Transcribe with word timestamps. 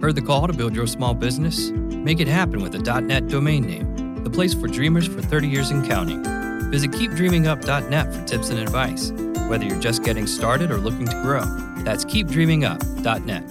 Heard 0.00 0.14
the 0.14 0.22
call 0.22 0.46
to 0.46 0.52
build 0.54 0.74
your 0.74 0.86
small 0.86 1.12
business? 1.12 1.70
Make 1.70 2.20
it 2.20 2.28
happen 2.28 2.62
with 2.62 2.74
a 2.74 3.00
.net 3.02 3.28
domain 3.28 3.66
name, 3.66 4.24
the 4.24 4.30
place 4.30 4.54
for 4.54 4.66
dreamers 4.66 5.06
for 5.06 5.20
30 5.20 5.46
years 5.46 5.70
and 5.70 5.86
counting. 5.86 6.22
Visit 6.70 6.92
keepdreamingup.net 6.92 8.14
for 8.14 8.24
tips 8.24 8.48
and 8.48 8.58
advice, 8.58 9.10
whether 9.50 9.66
you're 9.66 9.78
just 9.78 10.02
getting 10.02 10.26
started 10.26 10.70
or 10.70 10.78
looking 10.78 11.06
to 11.06 11.22
grow. 11.22 11.44
That's 11.84 12.06
keepdreamingup.net. 12.06 13.44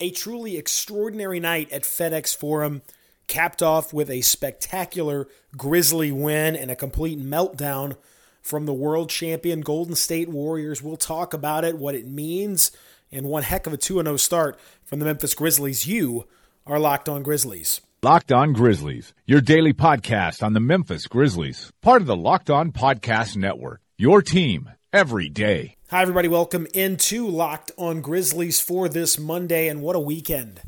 A 0.00 0.10
truly 0.10 0.56
extraordinary 0.56 1.38
night 1.38 1.70
at 1.70 1.82
FedEx 1.82 2.36
Forum, 2.36 2.82
capped 3.28 3.62
off 3.62 3.92
with 3.92 4.10
a 4.10 4.20
spectacular 4.20 5.28
Grizzly 5.56 6.10
win 6.10 6.56
and 6.56 6.72
a 6.72 6.76
complete 6.76 7.20
meltdown 7.20 7.96
from 8.42 8.66
the 8.66 8.74
world 8.74 9.10
champion 9.10 9.60
Golden 9.60 9.94
State 9.94 10.28
Warriors. 10.28 10.82
We'll 10.82 10.96
talk 10.96 11.32
about 11.32 11.64
it, 11.64 11.78
what 11.78 11.94
it 11.94 12.06
means, 12.06 12.72
and 13.14 13.26
one 13.26 13.44
heck 13.44 13.66
of 13.66 13.72
a 13.72 13.76
2 13.76 14.02
0 14.02 14.16
start 14.16 14.58
from 14.84 14.98
the 14.98 15.04
Memphis 15.04 15.34
Grizzlies. 15.34 15.86
You 15.86 16.26
are 16.66 16.78
Locked 16.78 17.08
On 17.08 17.22
Grizzlies. 17.22 17.80
Locked 18.02 18.32
On 18.32 18.52
Grizzlies, 18.52 19.14
your 19.24 19.40
daily 19.40 19.72
podcast 19.72 20.42
on 20.42 20.52
the 20.52 20.60
Memphis 20.60 21.06
Grizzlies, 21.06 21.72
part 21.80 22.02
of 22.02 22.06
the 22.06 22.16
Locked 22.16 22.50
On 22.50 22.72
Podcast 22.72 23.36
Network. 23.36 23.80
Your 23.96 24.20
team 24.20 24.70
every 24.92 25.28
day. 25.28 25.76
Hi, 25.90 26.02
everybody. 26.02 26.28
Welcome 26.28 26.66
into 26.74 27.26
Locked 27.28 27.70
On 27.78 28.02
Grizzlies 28.02 28.60
for 28.60 28.88
this 28.88 29.18
Monday, 29.18 29.68
and 29.68 29.80
what 29.80 29.96
a 29.96 30.00
weekend! 30.00 30.60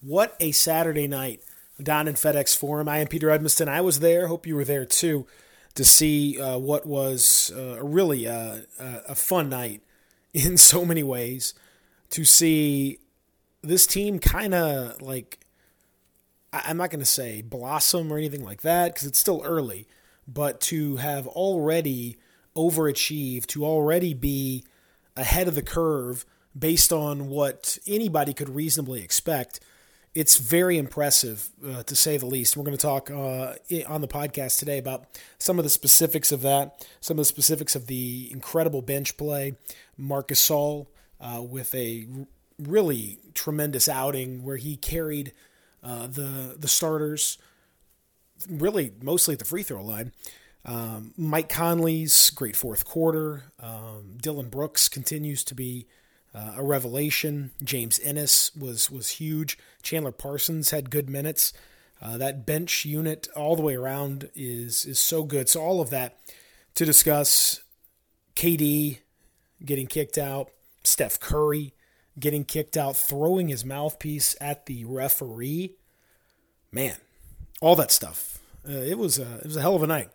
What 0.00 0.34
a 0.40 0.52
Saturday 0.52 1.06
night 1.06 1.42
down 1.80 2.08
in 2.08 2.14
FedEx 2.14 2.56
Forum. 2.56 2.88
I 2.88 2.98
am 2.98 3.06
Peter 3.06 3.28
Edmiston. 3.28 3.68
I 3.68 3.82
was 3.82 4.00
there. 4.00 4.26
Hope 4.26 4.46
you 4.46 4.56
were 4.56 4.64
there 4.64 4.86
too 4.86 5.26
to 5.74 5.84
see 5.84 6.40
uh, 6.40 6.58
what 6.58 6.86
was 6.86 7.52
uh, 7.54 7.82
really 7.82 8.26
uh, 8.26 8.60
a 8.78 9.14
fun 9.14 9.50
night 9.50 9.82
in 10.32 10.56
so 10.56 10.84
many 10.84 11.02
ways. 11.02 11.54
To 12.10 12.24
see 12.24 12.98
this 13.62 13.86
team 13.86 14.18
kind 14.18 14.54
of 14.54 15.00
like, 15.00 15.40
I'm 16.52 16.76
not 16.76 16.90
going 16.90 17.00
to 17.00 17.06
say 17.06 17.42
blossom 17.42 18.12
or 18.12 18.18
anything 18.18 18.44
like 18.44 18.62
that 18.62 18.94
because 18.94 19.06
it's 19.06 19.18
still 19.18 19.42
early, 19.44 19.86
but 20.26 20.60
to 20.62 20.96
have 20.96 21.26
already 21.28 22.16
overachieved, 22.56 23.46
to 23.46 23.64
already 23.64 24.14
be 24.14 24.64
ahead 25.16 25.46
of 25.46 25.54
the 25.54 25.62
curve 25.62 26.24
based 26.58 26.92
on 26.92 27.28
what 27.28 27.78
anybody 27.86 28.32
could 28.34 28.48
reasonably 28.48 29.02
expect 29.02 29.60
it's 30.14 30.38
very 30.38 30.76
impressive, 30.76 31.50
uh, 31.64 31.82
to 31.84 31.94
say 31.94 32.16
the 32.16 32.26
least. 32.26 32.56
We're 32.56 32.64
going 32.64 32.76
to 32.76 32.82
talk 32.82 33.10
uh, 33.10 33.54
on 33.86 34.00
the 34.00 34.08
podcast 34.08 34.58
today 34.58 34.78
about 34.78 35.06
some 35.38 35.58
of 35.58 35.64
the 35.64 35.70
specifics 35.70 36.32
of 36.32 36.42
that, 36.42 36.84
some 37.00 37.14
of 37.14 37.18
the 37.18 37.26
specifics 37.26 37.76
of 37.76 37.86
the 37.86 38.28
incredible 38.32 38.82
bench 38.82 39.16
play. 39.16 39.54
Marcus 39.96 40.48
Gasol 40.48 40.86
uh, 41.20 41.42
with 41.42 41.74
a 41.74 42.06
really 42.58 43.18
tremendous 43.34 43.88
outing 43.88 44.42
where 44.42 44.56
he 44.56 44.76
carried 44.76 45.32
uh, 45.82 46.06
the 46.06 46.56
the 46.58 46.68
starters, 46.68 47.38
really 48.48 48.92
mostly 49.02 49.32
at 49.32 49.38
the 49.38 49.44
free 49.44 49.62
throw 49.62 49.82
line. 49.82 50.12
Um, 50.64 51.14
Mike 51.16 51.48
Conley's 51.48 52.30
great 52.30 52.56
fourth 52.56 52.84
quarter. 52.84 53.44
Um, 53.60 54.18
Dillon 54.20 54.48
Brooks 54.48 54.88
continues 54.88 55.42
to 55.44 55.54
be 55.54 55.86
uh, 56.34 56.54
a 56.56 56.62
revelation. 56.62 57.52
James 57.62 57.98
Ennis 58.02 58.54
was 58.54 58.90
was 58.90 59.10
huge. 59.10 59.58
Chandler 59.82 60.12
Parsons 60.12 60.70
had 60.70 60.90
good 60.90 61.08
minutes. 61.08 61.52
Uh, 62.02 62.16
that 62.16 62.46
bench 62.46 62.84
unit 62.84 63.28
all 63.36 63.56
the 63.56 63.62
way 63.62 63.74
around 63.74 64.30
is 64.34 64.84
is 64.84 64.98
so 64.98 65.22
good. 65.22 65.48
So 65.48 65.60
all 65.60 65.80
of 65.80 65.90
that 65.90 66.18
to 66.74 66.84
discuss. 66.84 67.60
KD 68.36 69.00
getting 69.62 69.86
kicked 69.86 70.16
out. 70.16 70.50
Steph 70.82 71.20
Curry 71.20 71.74
getting 72.18 72.44
kicked 72.44 72.76
out, 72.76 72.96
throwing 72.96 73.48
his 73.48 73.64
mouthpiece 73.64 74.36
at 74.40 74.66
the 74.66 74.84
referee. 74.84 75.76
Man, 76.72 76.96
all 77.60 77.76
that 77.76 77.90
stuff. 77.90 78.38
Uh, 78.68 78.72
it 78.72 78.98
was 78.98 79.18
a, 79.18 79.38
it 79.38 79.46
was 79.46 79.56
a 79.56 79.62
hell 79.62 79.76
of 79.76 79.82
a 79.82 79.86
night, 79.86 80.10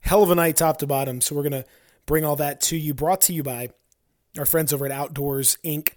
hell 0.00 0.22
of 0.22 0.30
a 0.30 0.34
night, 0.34 0.56
top 0.56 0.78
to 0.78 0.86
bottom. 0.86 1.20
So 1.20 1.34
we're 1.34 1.42
gonna 1.42 1.64
bring 2.06 2.24
all 2.24 2.36
that 2.36 2.60
to 2.62 2.76
you. 2.76 2.94
Brought 2.94 3.22
to 3.22 3.32
you 3.32 3.42
by 3.42 3.70
our 4.36 4.46
friends 4.46 4.72
over 4.72 4.86
at 4.86 4.92
Outdoors 4.92 5.58
Inc. 5.64 5.92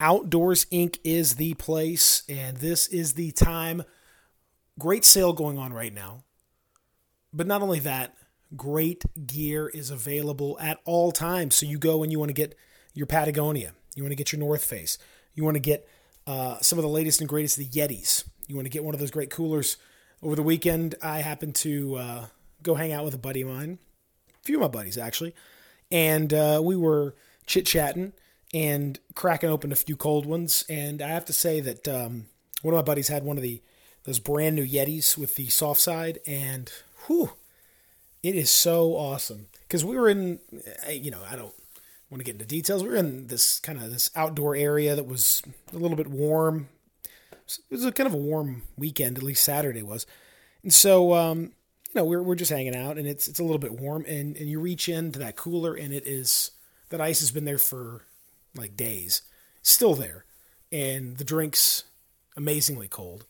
Outdoors 0.00 0.64
Inc. 0.66 0.98
is 1.04 1.36
the 1.36 1.54
place, 1.54 2.22
and 2.28 2.58
this 2.58 2.86
is 2.88 3.14
the 3.14 3.32
time. 3.32 3.82
Great 4.78 5.04
sale 5.04 5.32
going 5.32 5.58
on 5.58 5.72
right 5.72 5.92
now. 5.92 6.24
But 7.32 7.46
not 7.46 7.62
only 7.62 7.80
that, 7.80 8.14
great 8.56 9.04
gear 9.26 9.68
is 9.68 9.90
available 9.90 10.58
at 10.60 10.78
all 10.84 11.12
times. 11.12 11.54
So 11.54 11.66
you 11.66 11.78
go 11.78 12.02
and 12.02 12.10
you 12.10 12.18
want 12.18 12.30
to 12.30 12.34
get 12.34 12.56
your 12.94 13.06
Patagonia, 13.06 13.72
you 13.94 14.02
want 14.02 14.12
to 14.12 14.16
get 14.16 14.32
your 14.32 14.40
North 14.40 14.64
Face, 14.64 14.98
you 15.34 15.44
want 15.44 15.56
to 15.56 15.60
get 15.60 15.88
uh, 16.26 16.58
some 16.60 16.78
of 16.78 16.82
the 16.82 16.88
latest 16.88 17.20
and 17.20 17.28
greatest 17.28 17.58
of 17.58 17.70
the 17.70 17.78
Yetis, 17.78 18.24
you 18.46 18.54
want 18.54 18.66
to 18.66 18.70
get 18.70 18.84
one 18.84 18.94
of 18.94 19.00
those 19.00 19.10
great 19.10 19.30
coolers. 19.30 19.76
Over 20.22 20.36
the 20.36 20.42
weekend, 20.42 20.96
I 21.02 21.20
happened 21.20 21.54
to 21.56 21.96
uh, 21.96 22.26
go 22.62 22.74
hang 22.74 22.92
out 22.92 23.04
with 23.04 23.14
a 23.14 23.18
buddy 23.18 23.40
of 23.40 23.48
mine, 23.48 23.78
a 24.40 24.44
few 24.44 24.56
of 24.56 24.60
my 24.60 24.68
buddies 24.68 24.98
actually, 24.98 25.34
and 25.90 26.32
uh, 26.34 26.60
we 26.62 26.76
were 26.76 27.14
chit 27.46 27.66
chatting 27.66 28.12
and 28.52 28.98
cracking 29.14 29.50
open 29.50 29.72
a 29.72 29.76
few 29.76 29.96
cold 29.96 30.26
ones. 30.26 30.64
And 30.68 31.00
I 31.00 31.08
have 31.08 31.24
to 31.26 31.32
say 31.32 31.60
that 31.60 31.88
um, 31.88 32.26
one 32.62 32.74
of 32.74 32.78
my 32.78 32.82
buddies 32.82 33.08
had 33.08 33.22
one 33.22 33.36
of 33.36 33.42
the 33.42 33.62
those 34.04 34.18
brand 34.18 34.56
new 34.56 34.66
Yetis 34.66 35.18
with 35.18 35.34
the 35.34 35.48
soft 35.48 35.80
side, 35.80 36.20
and 36.26 36.72
whew, 37.06 37.32
it 38.22 38.34
is 38.34 38.50
so 38.50 38.94
awesome. 38.94 39.46
Because 39.66 39.84
we 39.84 39.96
were 39.96 40.08
in, 40.08 40.38
you 40.90 41.10
know, 41.10 41.20
I 41.30 41.36
don't 41.36 41.54
want 42.10 42.20
to 42.20 42.24
get 42.24 42.34
into 42.34 42.46
details. 42.46 42.82
We 42.82 42.88
were 42.88 42.96
in 42.96 43.28
this 43.28 43.60
kind 43.60 43.80
of 43.80 43.90
this 43.90 44.10
outdoor 44.16 44.56
area 44.56 44.96
that 44.96 45.06
was 45.06 45.42
a 45.72 45.78
little 45.78 45.96
bit 45.96 46.08
warm. 46.08 46.68
It 47.70 47.74
was 47.74 47.84
a 47.84 47.92
kind 47.92 48.06
of 48.06 48.14
a 48.14 48.18
warm 48.18 48.62
weekend, 48.76 49.16
at 49.16 49.22
least 49.22 49.44
Saturday 49.44 49.82
was. 49.82 50.06
And 50.62 50.72
so, 50.72 51.14
um, 51.14 51.40
you 51.40 51.94
know, 51.94 52.04
we're, 52.04 52.22
we're 52.22 52.34
just 52.34 52.50
hanging 52.50 52.76
out 52.76 52.98
and 52.98 53.06
it's, 53.06 53.28
it's 53.28 53.40
a 53.40 53.44
little 53.44 53.58
bit 53.58 53.78
warm 53.78 54.04
and, 54.06 54.36
and 54.36 54.48
you 54.48 54.60
reach 54.60 54.88
into 54.88 55.18
that 55.20 55.36
cooler 55.36 55.74
and 55.74 55.92
it 55.92 56.06
is 56.06 56.52
that 56.90 57.00
ice 57.00 57.20
has 57.20 57.30
been 57.30 57.44
there 57.44 57.58
for 57.58 58.02
like 58.56 58.76
days, 58.76 59.22
still 59.62 59.94
there, 59.94 60.24
and 60.70 61.16
the 61.16 61.24
drink's 61.24 61.84
amazingly 62.36 62.88
cold. 62.88 63.26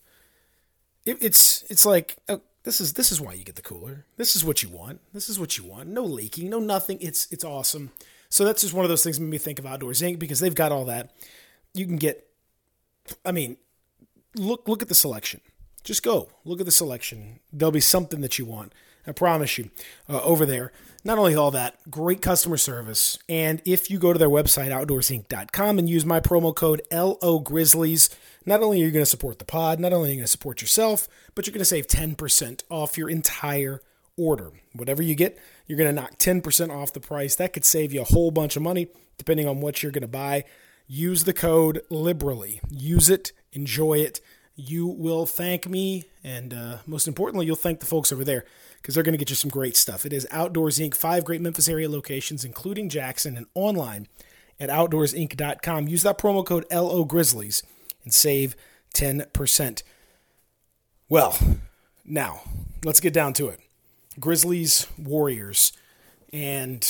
It, 1.04 1.18
it's 1.22 1.64
it's 1.70 1.86
like 1.86 2.16
oh, 2.28 2.40
this 2.64 2.80
is 2.80 2.94
this 2.94 3.12
is 3.12 3.20
why 3.20 3.32
you 3.34 3.44
get 3.44 3.56
the 3.56 3.62
cooler. 3.62 4.04
This 4.16 4.34
is 4.36 4.44
what 4.44 4.62
you 4.62 4.68
want. 4.68 5.00
This 5.12 5.28
is 5.28 5.38
what 5.38 5.56
you 5.56 5.64
want. 5.64 5.88
No 5.88 6.04
leaking, 6.04 6.50
no 6.50 6.58
nothing. 6.58 6.98
It's 7.00 7.30
it's 7.30 7.44
awesome. 7.44 7.92
So 8.30 8.44
that's 8.44 8.62
just 8.62 8.74
one 8.74 8.84
of 8.84 8.88
those 8.88 9.02
things 9.02 9.18
that 9.18 9.24
made 9.24 9.30
me 9.30 9.38
think 9.38 9.58
of 9.58 9.66
Outdoors 9.66 10.02
Inc. 10.02 10.18
because 10.18 10.40
they've 10.40 10.54
got 10.54 10.72
all 10.72 10.84
that. 10.86 11.10
You 11.74 11.86
can 11.86 11.96
get. 11.96 12.26
I 13.24 13.32
mean, 13.32 13.56
look 14.36 14.68
look 14.68 14.82
at 14.82 14.88
the 14.88 14.94
selection. 14.94 15.40
Just 15.82 16.02
go 16.02 16.30
look 16.44 16.60
at 16.60 16.66
the 16.66 16.72
selection. 16.72 17.40
There'll 17.52 17.72
be 17.72 17.80
something 17.80 18.20
that 18.20 18.38
you 18.38 18.44
want. 18.44 18.72
I 19.06 19.12
promise 19.12 19.56
you, 19.58 19.70
uh, 20.08 20.22
over 20.22 20.44
there. 20.44 20.72
Not 21.02 21.16
only 21.16 21.34
all 21.34 21.50
that, 21.52 21.78
great 21.90 22.20
customer 22.20 22.58
service. 22.58 23.18
And 23.28 23.62
if 23.64 23.90
you 23.90 23.98
go 23.98 24.12
to 24.12 24.18
their 24.18 24.28
website, 24.28 24.68
outdoorsinc.com, 24.68 25.78
and 25.78 25.88
use 25.88 26.04
my 26.04 26.20
promo 26.20 26.54
code 26.54 26.82
LO 26.92 27.38
Grizzlies, 27.38 28.10
not 28.44 28.62
only 28.62 28.82
are 28.82 28.84
you 28.84 28.90
going 28.90 29.02
to 29.02 29.10
support 29.10 29.38
the 29.38 29.46
pod, 29.46 29.80
not 29.80 29.94
only 29.94 30.10
are 30.10 30.12
you 30.12 30.18
going 30.18 30.24
to 30.24 30.30
support 30.30 30.60
yourself, 30.60 31.08
but 31.34 31.46
you're 31.46 31.52
going 31.52 31.60
to 31.60 31.64
save 31.64 31.86
10% 31.86 32.62
off 32.68 32.98
your 32.98 33.08
entire 33.08 33.80
order. 34.20 34.52
Whatever 34.74 35.02
you 35.02 35.14
get, 35.14 35.38
you're 35.66 35.78
going 35.78 35.94
to 35.94 36.00
knock 36.00 36.18
10% 36.18 36.70
off 36.70 36.92
the 36.92 37.00
price. 37.00 37.34
That 37.36 37.52
could 37.52 37.64
save 37.64 37.92
you 37.92 38.02
a 38.02 38.04
whole 38.04 38.30
bunch 38.30 38.56
of 38.56 38.62
money 38.62 38.88
depending 39.16 39.48
on 39.48 39.60
what 39.60 39.82
you're 39.82 39.92
going 39.92 40.02
to 40.02 40.08
buy. 40.08 40.44
Use 40.86 41.24
the 41.24 41.32
code 41.32 41.82
liberally. 41.88 42.60
Use 42.68 43.08
it, 43.08 43.32
enjoy 43.52 43.98
it. 43.98 44.20
You 44.56 44.86
will 44.86 45.24
thank 45.24 45.68
me, 45.68 46.04
and 46.22 46.52
uh, 46.52 46.78
most 46.86 47.08
importantly, 47.08 47.46
you'll 47.46 47.56
thank 47.56 47.80
the 47.80 47.86
folks 47.86 48.12
over 48.12 48.24
there 48.24 48.44
because 48.76 48.94
they're 48.94 49.04
going 49.04 49.14
to 49.14 49.18
get 49.18 49.30
you 49.30 49.36
some 49.36 49.50
great 49.50 49.76
stuff. 49.76 50.04
It 50.04 50.12
is 50.12 50.26
Outdoors 50.30 50.78
Inc., 50.78 50.94
five 50.94 51.24
great 51.24 51.40
Memphis 51.40 51.68
area 51.68 51.88
locations, 51.88 52.44
including 52.44 52.88
Jackson, 52.88 53.36
and 53.36 53.46
online 53.54 54.06
at 54.58 54.68
outdoorsinc.com. 54.68 55.88
Use 55.88 56.02
that 56.02 56.18
promo 56.18 56.44
code 56.44 56.66
LO 56.70 57.04
Grizzlies 57.04 57.62
and 58.04 58.12
save 58.12 58.54
10%. 58.94 59.82
Well, 61.08 61.38
now 62.04 62.42
let's 62.84 63.00
get 63.00 63.12
down 63.12 63.32
to 63.34 63.48
it. 63.48 63.60
Grizzlies, 64.20 64.86
Warriors. 64.98 65.72
And 66.32 66.86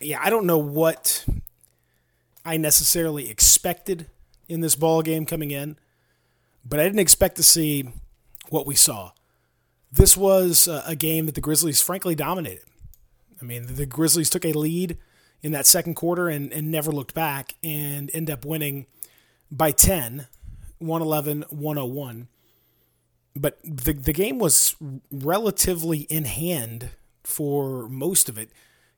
yeah, 0.00 0.20
I 0.22 0.30
don't 0.30 0.46
know 0.46 0.58
what 0.58 1.26
I 2.44 2.56
necessarily 2.56 3.28
expected 3.28 4.06
in 4.48 4.60
this 4.60 4.76
ball 4.76 5.02
game 5.02 5.26
coming 5.26 5.50
in, 5.50 5.76
but 6.64 6.80
I 6.80 6.84
didn't 6.84 7.00
expect 7.00 7.36
to 7.36 7.42
see 7.42 7.90
what 8.48 8.66
we 8.66 8.74
saw 8.74 9.12
this 9.94 10.16
was 10.16 10.66
a 10.68 10.96
game 10.96 11.26
that 11.26 11.36
the 11.36 11.40
Grizzlies 11.40 11.80
frankly 11.80 12.16
dominated. 12.16 12.64
I 13.40 13.44
mean, 13.44 13.76
the 13.76 13.86
Grizzlies 13.86 14.28
took 14.28 14.44
a 14.44 14.52
lead 14.52 14.98
in 15.40 15.52
that 15.52 15.66
second 15.66 15.94
quarter 15.94 16.28
and, 16.28 16.52
and 16.52 16.70
never 16.70 16.90
looked 16.90 17.14
back 17.14 17.54
and 17.62 18.10
end 18.12 18.28
up 18.28 18.44
winning 18.44 18.86
by 19.52 19.70
10, 19.70 20.26
111, 20.78 21.44
101. 21.48 22.28
But 23.36 23.58
the, 23.64 23.92
the 23.92 24.12
game 24.12 24.38
was 24.38 24.76
relatively 25.10 26.00
in 26.00 26.24
hand 26.24 26.90
for 27.24 27.88
most 27.88 28.28
of 28.28 28.38
it, 28.38 28.50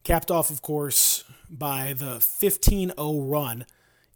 capped 0.05 0.31
off, 0.31 0.51
of 0.51 0.61
course, 0.61 1.25
by 1.49 1.95
the 1.97 2.21
15 2.21 2.93
0 2.97 3.21
run 3.21 3.65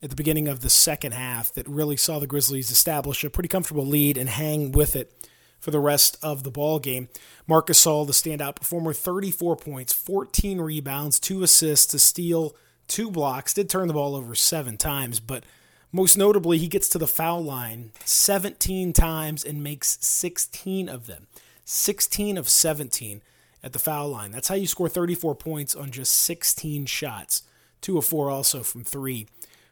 at 0.02 0.10
the 0.10 0.16
beginning 0.16 0.48
of 0.48 0.60
the 0.60 0.70
second 0.70 1.12
half 1.12 1.52
that 1.52 1.68
really 1.68 1.96
saw 1.96 2.18
the 2.18 2.26
Grizzlies 2.26 2.70
establish 2.70 3.22
a 3.22 3.30
pretty 3.30 3.48
comfortable 3.48 3.86
lead 3.86 4.16
and 4.16 4.28
hang 4.28 4.72
with 4.72 4.96
it 4.96 5.28
for 5.58 5.70
the 5.70 5.78
rest 5.78 6.18
of 6.22 6.42
the 6.42 6.50
ball 6.50 6.78
game. 6.78 7.08
Marc 7.46 7.68
Gasol, 7.68 8.06
the 8.06 8.12
standout 8.12 8.56
performer, 8.56 8.92
34 8.92 9.56
points, 9.56 9.92
14 9.92 10.60
rebounds, 10.60 11.20
two 11.20 11.42
assists, 11.42 11.92
a 11.92 11.98
steal, 11.98 12.56
two 12.88 13.10
blocks. 13.10 13.52
Did 13.52 13.68
turn 13.68 13.88
the 13.88 13.94
ball 13.94 14.14
over 14.14 14.34
seven 14.34 14.78
times, 14.78 15.20
but 15.20 15.44
most 15.92 16.16
notably, 16.16 16.58
he 16.58 16.68
gets 16.68 16.88
to 16.90 16.98
the 16.98 17.06
foul 17.06 17.42
line 17.42 17.92
17 18.04 18.92
times 18.92 19.44
and 19.44 19.62
makes 19.62 19.98
16 20.00 20.88
of 20.88 21.06
them. 21.06 21.26
16 21.64 22.36
of 22.36 22.48
17 22.48 23.22
at 23.62 23.72
the 23.72 23.78
foul 23.78 24.08
line. 24.08 24.30
That's 24.30 24.48
how 24.48 24.54
you 24.54 24.66
score 24.66 24.88
34 24.88 25.34
points 25.34 25.74
on 25.74 25.90
just 25.90 26.12
16 26.12 26.86
shots. 26.86 27.42
Two 27.80 27.98
of 27.98 28.04
four 28.04 28.30
also 28.30 28.62
from 28.62 28.84
three 28.84 29.26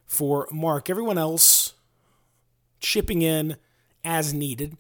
for 0.07 0.49
Marc. 0.51 0.89
Everyone 0.89 1.19
else 1.19 1.75
chipping 2.81 3.23
in 3.23 3.57
as 4.05 4.33
needed. 4.33 4.77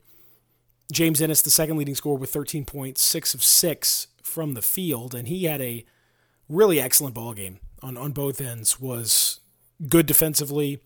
James 0.92 1.20
Ennis, 1.20 1.42
the 1.42 1.50
second 1.50 1.76
leading 1.76 1.94
scorer 1.94 2.16
with 2.16 2.32
13 2.32 2.64
points, 2.64 3.02
six 3.02 3.34
of 3.34 3.44
six 3.44 4.08
from 4.22 4.54
the 4.54 4.62
field, 4.62 5.14
and 5.14 5.28
he 5.28 5.44
had 5.44 5.60
a 5.60 5.84
really 6.48 6.80
excellent 6.80 7.14
ball 7.14 7.34
game 7.34 7.58
on, 7.82 7.96
on 7.96 8.12
both 8.12 8.40
ends. 8.40 8.80
Was 8.80 9.40
good 9.86 10.06
defensively, 10.06 10.80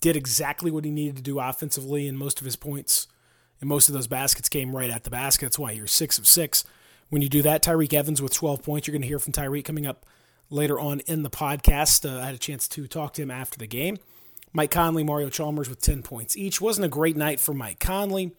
did 0.00 0.16
exactly 0.16 0.70
what 0.70 0.84
he 0.84 0.90
needed 0.90 1.16
to 1.16 1.22
do 1.22 1.38
offensively, 1.38 2.08
and 2.08 2.18
most 2.18 2.40
of 2.40 2.44
his 2.44 2.56
points 2.56 3.06
and 3.60 3.68
most 3.68 3.88
of 3.88 3.94
those 3.94 4.08
baskets 4.08 4.48
came 4.48 4.74
right 4.74 4.90
at 4.90 5.04
the 5.04 5.10
basket. 5.10 5.46
That's 5.46 5.58
why 5.58 5.70
you're 5.70 5.86
six 5.86 6.18
of 6.18 6.26
six. 6.26 6.64
When 7.10 7.22
you 7.22 7.28
do 7.28 7.42
that, 7.42 7.62
Tyreke 7.62 7.94
Evans 7.94 8.20
with 8.20 8.34
12 8.34 8.62
points. 8.62 8.86
You're 8.86 8.92
going 8.92 9.02
to 9.02 9.08
hear 9.08 9.20
from 9.20 9.32
Tyreke 9.32 9.64
coming 9.64 9.86
up 9.86 10.04
later 10.50 10.80
on 10.80 11.00
in 11.00 11.22
the 11.22 11.30
podcast. 11.30 12.08
Uh, 12.10 12.20
I 12.20 12.26
had 12.26 12.34
a 12.34 12.38
chance 12.38 12.66
to 12.68 12.86
talk 12.88 13.12
to 13.14 13.22
him 13.22 13.30
after 13.30 13.58
the 13.58 13.66
game. 13.66 13.98
Mike 14.52 14.70
Conley, 14.70 15.04
Mario 15.04 15.30
Chalmers 15.30 15.68
with 15.68 15.80
10 15.80 16.02
points 16.02 16.36
each. 16.36 16.60
Wasn't 16.60 16.84
a 16.84 16.88
great 16.88 17.16
night 17.16 17.38
for 17.38 17.54
Mike 17.54 17.78
Conley 17.78 18.32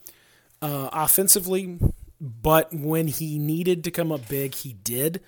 uh, 0.62 0.90
offensively, 0.92 1.80
but 2.20 2.74
when 2.74 3.08
he 3.08 3.40
needed 3.40 3.84
to 3.86 3.92
come 3.92 4.12
up 4.12 4.28
big, 4.28 4.54
he 4.56 4.74
did. 4.74 5.22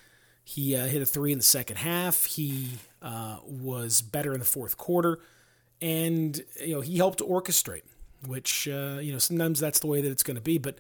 He 0.44 0.76
uh, 0.76 0.86
hit 0.86 1.02
a 1.02 1.06
three 1.06 1.32
in 1.32 1.40
the 1.40 1.44
second 1.44 1.78
half. 1.78 2.26
He 2.26 2.70
uh, 3.02 3.38
was 3.44 4.02
better 4.02 4.34
in 4.34 4.40
the 4.40 4.46
fourth 4.46 4.78
quarter, 4.78 5.20
and 5.82 6.44
you 6.62 6.76
know 6.76 6.82
he 6.82 6.98
helped 6.98 7.20
orchestrate. 7.20 7.84
Which 8.26 8.68
uh, 8.68 8.98
you 9.02 9.12
know 9.12 9.20
sometimes 9.20 9.60
that's 9.60 9.80
the 9.80 9.88
way 9.88 10.02
that 10.02 10.10
it's 10.10 10.24
going 10.24 10.36
to 10.36 10.42
be. 10.42 10.58
But 10.58 10.78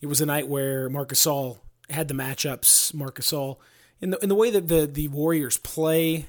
it 0.00 0.06
was 0.06 0.20
a 0.20 0.26
night 0.26 0.48
where 0.48 0.88
Marc 0.88 1.10
Gasol 1.10 1.58
had 1.90 2.08
the 2.08 2.14
matchups. 2.14 2.94
Marc 2.94 3.20
Gasol 3.20 3.58
in 4.00 4.10
the 4.10 4.18
in 4.18 4.28
the 4.28 4.34
way 4.34 4.50
that 4.50 4.68
the 4.68 4.86
the 4.86 5.08
Warriors 5.08 5.58
play 5.58 6.26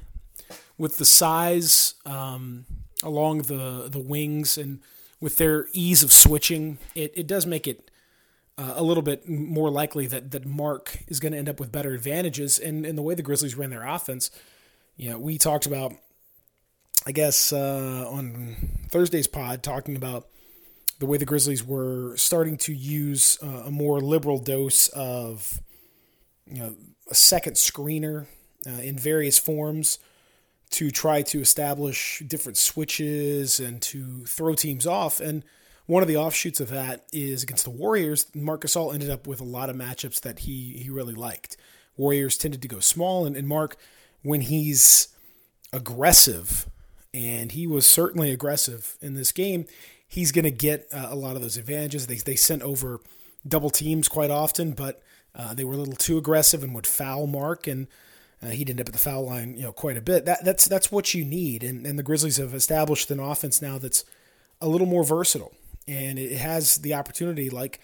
with 0.77 0.97
the 0.97 1.05
size 1.05 1.95
um, 2.05 2.65
along 3.03 3.43
the 3.43 3.87
the 3.89 3.99
wings 3.99 4.57
and 4.57 4.79
with 5.19 5.37
their 5.37 5.67
ease 5.73 6.03
of 6.03 6.11
switching, 6.11 6.77
it, 6.93 7.11
it 7.15 7.25
does 7.27 7.45
make 7.47 7.67
it 7.67 7.89
uh, 8.57 8.73
a 8.75 8.83
little 8.83 9.03
bit 9.03 9.27
more 9.27 9.69
likely 9.69 10.07
that 10.07 10.31
that 10.31 10.45
Marc 10.45 10.99
is 11.07 11.19
going 11.19 11.31
to 11.31 11.37
end 11.37 11.49
up 11.49 11.59
with 11.59 11.71
better 11.71 11.93
advantages. 11.93 12.59
And 12.59 12.85
in 12.85 12.95
the 12.95 13.01
way 13.01 13.15
the 13.15 13.23
Grizzlies 13.23 13.55
ran 13.55 13.69
their 13.69 13.85
offense, 13.85 14.29
you 14.95 15.09
know, 15.09 15.19
we 15.19 15.37
talked 15.37 15.65
about, 15.65 15.93
I 17.07 17.13
guess, 17.13 17.53
uh, 17.53 18.05
on 18.11 18.57
Thursday's 18.89 19.27
pod, 19.27 19.63
talking 19.63 19.95
about 19.95 20.27
the 20.99 21.05
way 21.05 21.17
the 21.17 21.23
Grizzlies 21.23 21.63
were 21.63 22.17
starting 22.17 22.57
to 22.57 22.73
use 22.73 23.39
uh, 23.41 23.63
a 23.67 23.71
more 23.71 24.01
liberal 24.01 24.39
dose 24.39 24.89
of, 24.89 25.61
you 26.45 26.59
know, 26.59 26.75
a 27.09 27.15
second 27.15 27.53
screener 27.53 28.25
uh, 28.67 28.81
in 28.81 28.97
various 28.97 29.39
forms 29.39 29.99
to 30.71 30.91
try 30.91 31.21
to 31.21 31.39
establish 31.39 32.21
different 32.27 32.57
switches 32.57 33.57
and 33.61 33.81
to 33.83 34.25
throw 34.25 34.53
teams 34.53 34.85
off. 34.85 35.21
And 35.21 35.45
one 35.85 36.03
of 36.03 36.09
the 36.09 36.17
offshoots 36.17 36.59
of 36.59 36.69
that 36.71 37.05
is 37.13 37.41
against 37.41 37.63
the 37.63 37.69
Warriors. 37.69 38.25
Marc 38.35 38.63
Gasol 38.63 38.93
ended 38.93 39.09
up 39.09 39.27
with 39.27 39.39
a 39.39 39.45
lot 39.45 39.69
of 39.69 39.77
matchups 39.77 40.19
that 40.23 40.39
he 40.39 40.73
he 40.83 40.89
really 40.89 41.15
liked. 41.15 41.55
Warriors 41.95 42.37
tended 42.37 42.61
to 42.63 42.67
go 42.67 42.81
small, 42.81 43.25
and, 43.25 43.37
and 43.37 43.47
Marc, 43.47 43.77
when 44.23 44.41
he's 44.41 45.07
aggressive, 45.71 46.67
and 47.13 47.51
he 47.51 47.67
was 47.67 47.85
certainly 47.85 48.31
aggressive 48.31 48.97
in 49.01 49.13
this 49.13 49.31
game, 49.31 49.65
he's 50.07 50.31
going 50.31 50.45
to 50.45 50.51
get 50.51 50.87
uh, 50.91 51.07
a 51.09 51.15
lot 51.15 51.35
of 51.35 51.41
those 51.41 51.57
advantages. 51.57 52.07
They 52.07 52.15
they 52.15 52.35
sent 52.35 52.61
over 52.61 53.01
double 53.47 53.69
teams 53.69 54.07
quite 54.07 54.31
often, 54.31 54.71
but 54.71 55.01
uh, 55.35 55.53
they 55.53 55.63
were 55.63 55.73
a 55.73 55.77
little 55.77 55.95
too 55.95 56.17
aggressive 56.17 56.63
and 56.63 56.73
would 56.73 56.87
foul 56.87 57.27
Marc, 57.27 57.67
and 57.67 57.87
uh, 58.41 58.47
he'd 58.47 58.69
end 58.69 58.81
up 58.81 58.87
at 58.87 58.93
the 58.93 58.99
foul 58.99 59.25
line, 59.25 59.55
you 59.55 59.63
know, 59.63 59.71
quite 59.71 59.97
a 59.97 60.01
bit. 60.01 60.25
That 60.25 60.43
that's 60.43 60.67
that's 60.67 60.91
what 60.91 61.13
you 61.13 61.23
need, 61.23 61.63
and 61.63 61.85
and 61.85 61.97
the 61.97 62.03
Grizzlies 62.03 62.37
have 62.37 62.53
established 62.53 63.11
an 63.11 63.19
offense 63.19 63.61
now 63.61 63.77
that's 63.77 64.03
a 64.61 64.67
little 64.67 64.87
more 64.87 65.03
versatile, 65.03 65.53
and 65.87 66.17
it 66.17 66.37
has 66.37 66.79
the 66.79 66.93
opportunity 66.93 67.49
like 67.49 67.79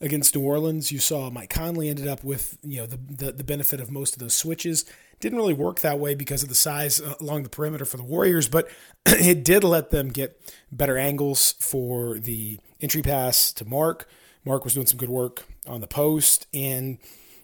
against 0.00 0.34
New 0.34 0.42
Orleans. 0.42 0.92
You 0.92 0.98
saw 0.98 1.30
Mike 1.30 1.50
Conley 1.50 1.88
ended 1.88 2.08
up 2.08 2.24
with 2.24 2.58
you 2.62 2.80
know 2.80 2.86
the, 2.86 2.96
the, 2.96 3.32
the 3.32 3.44
benefit 3.44 3.80
of 3.80 3.90
most 3.90 4.14
of 4.14 4.20
those 4.20 4.34
switches. 4.34 4.84
Didn't 5.20 5.38
really 5.38 5.54
work 5.54 5.80
that 5.80 5.98
way 5.98 6.14
because 6.14 6.42
of 6.42 6.48
the 6.48 6.54
size 6.54 7.00
uh, 7.00 7.14
along 7.20 7.42
the 7.44 7.48
perimeter 7.48 7.84
for 7.84 7.96
the 7.96 8.04
Warriors, 8.04 8.48
but 8.48 8.68
it 9.06 9.44
did 9.44 9.64
let 9.64 9.90
them 9.90 10.08
get 10.08 10.40
better 10.70 10.98
angles 10.98 11.54
for 11.60 12.18
the 12.18 12.58
entry 12.80 13.02
pass 13.02 13.52
to 13.52 13.64
Marc. 13.64 14.08
Marc 14.44 14.64
was 14.64 14.74
doing 14.74 14.86
some 14.86 14.98
good 14.98 15.08
work 15.08 15.44
on 15.66 15.80
the 15.80 15.86
post, 15.86 16.46
and 16.52 16.98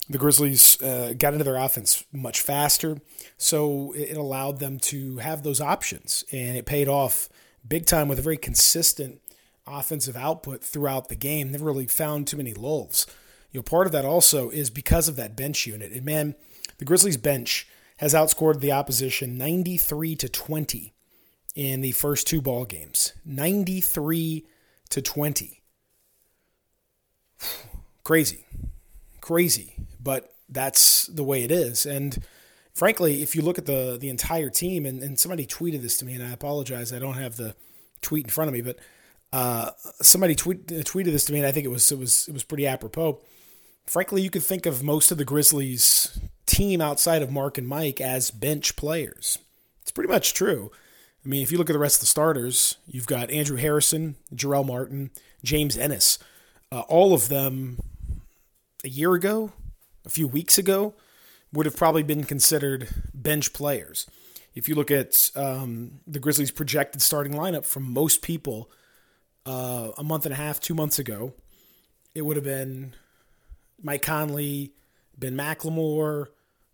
the 0.09 0.19
Grizzlies 0.19 0.81
uh, 0.83 1.15
got 1.17 1.33
into 1.33 1.45
their 1.45 1.57
offense 1.57 2.05
much 2.13 2.41
faster. 2.43 2.99
So 3.39 3.93
it 3.93 4.17
allowed 4.17 4.59
them 4.59 4.79
to 4.81 5.19
have 5.19 5.43
those 5.43 5.61
options, 5.61 6.25
and 6.33 6.57
it 6.57 6.67
paid 6.67 6.89
off 6.89 7.29
big 7.67 7.87
time 7.87 8.09
with 8.09 8.19
a 8.19 8.23
very 8.23 8.37
consistent 8.37 9.21
offensive 9.67 10.17
output 10.17 10.63
throughout 10.63 11.09
the 11.09 11.17
game. 11.17 11.53
Never 11.53 11.67
really 11.67 11.87
found 11.87 12.27
too 12.27 12.37
many 12.37 12.53
lulls. 12.53 13.07
You 13.53 13.59
know, 13.59 13.63
part 13.63 13.87
of 13.87 13.93
that 13.93 14.05
also 14.05 14.51
is 14.51 14.71
because 14.71 15.09
of 15.09 15.17
that 15.17 15.37
bench 15.37 15.67
unit. 15.67 15.93
And 15.93 16.05
man, 16.05 16.35
the 16.81 16.87
Grizzlies 16.87 17.19
bench 17.19 17.69
has 17.99 18.15
outscored 18.15 18.61
the 18.61 18.73
opposition 18.73 19.37
93 19.37 20.17
to 20.17 20.29
20 20.31 20.95
in 21.55 21.83
the 21.83 21.93
first 21.93 22.27
two 22.27 22.41
ball 22.41 22.65
games. 22.65 23.13
93 23.27 24.47
to 24.89 25.03
20. 25.03 25.63
Crazy. 28.03 28.47
Crazy. 29.21 29.75
But 30.03 30.35
that's 30.49 31.07
the 31.09 31.23
way 31.23 31.45
it 31.45 31.51
is. 31.51 31.85
And 31.85 32.19
frankly, 32.73 33.21
if 33.21 33.37
you 33.37 33.43
look 33.43 33.59
at 33.59 33.67
the 33.67 33.99
the 34.01 34.09
entire 34.09 34.49
team, 34.49 34.87
and, 34.87 35.03
and 35.03 35.21
somebody 35.21 35.47
tweeted 35.47 35.83
this 35.83 35.99
to 35.99 36.07
me, 36.07 36.15
and 36.15 36.25
I 36.25 36.31
apologize, 36.31 36.95
I 36.95 36.99
don't 36.99 37.19
have 37.19 37.37
the 37.37 37.55
tweet 38.01 38.25
in 38.25 38.31
front 38.31 38.49
of 38.49 38.55
me, 38.55 38.63
but 38.63 38.79
uh, 39.35 39.73
somebody 40.01 40.35
tweet, 40.35 40.67
tweeted 40.67 41.13
this 41.13 41.27
to 41.27 41.35
me, 41.35 41.41
and 41.41 41.47
I 41.47 41.53
think 41.53 41.67
it 41.67 41.71
was 41.71 41.93
it 41.93 41.99
was 41.99 42.27
it 42.27 42.33
was 42.33 42.43
pretty 42.43 42.67
apropos. 42.67 43.21
Frankly, 43.87 44.23
you 44.23 44.31
could 44.31 44.43
think 44.43 44.65
of 44.65 44.83
most 44.83 45.11
of 45.11 45.19
the 45.19 45.25
Grizzlies 45.27 46.19
team 46.51 46.81
outside 46.81 47.23
of 47.23 47.31
Marc 47.31 47.59
and 47.59 47.67
Mike 47.67 48.01
as 48.01 48.31
bench 48.31 48.77
players. 48.77 49.39
It's 49.83 49.91
pretty 49.91 50.13
much 50.13 50.35
true. 50.35 50.71
I 51.25 51.29
mean, 51.29 51.43
if 51.43 51.53
you 51.53 51.59
look 51.59 51.71
at 51.71 51.75
the 51.75 51.79
rest 51.79 51.97
of 51.97 52.01
the 52.01 52.07
starters, 52.07 52.77
you've 52.87 53.07
got 53.07 53.31
Andrew 53.31 53.57
Harrison, 53.57 54.17
Jarell 54.35 54.67
Martin, 54.67 55.11
James 55.45 55.77
Ennis. 55.77 56.19
Uh, 56.73 56.81
all 56.81 57.13
of 57.13 57.29
them 57.29 57.79
a 58.85 58.89
year 58.89 59.15
ago, 59.15 59.53
a 60.05 60.09
few 60.09 60.27
weeks 60.27 60.59
ago, 60.59 60.95
would 61.53 61.67
have 61.67 61.77
probably 61.77 62.03
been 62.03 62.25
considered 62.25 62.89
bench 63.13 63.53
players. 63.53 64.07
If 64.55 64.69
you 64.69 64.75
look 64.75 64.91
at 64.91 65.31
um, 65.37 66.01
the 66.07 66.19
Grizzlies' 66.19 66.51
projected 66.51 67.03
starting 67.03 67.35
lineup 67.35 67.67
from 67.67 67.93
most 67.93 68.23
people 68.23 68.71
uh, 69.47 69.91
a 69.99 70.03
month 70.03 70.25
and 70.27 70.33
a 70.33 70.37
half, 70.37 70.59
two 70.59 70.75
months 70.75 70.99
ago, 70.99 71.35
it 72.15 72.23
would 72.23 72.37
have 72.37 72.45
been 72.45 72.95
Mike 73.83 74.03
Conley, 74.03 74.73
Ben 75.17 75.35
McLemore, 75.37 76.29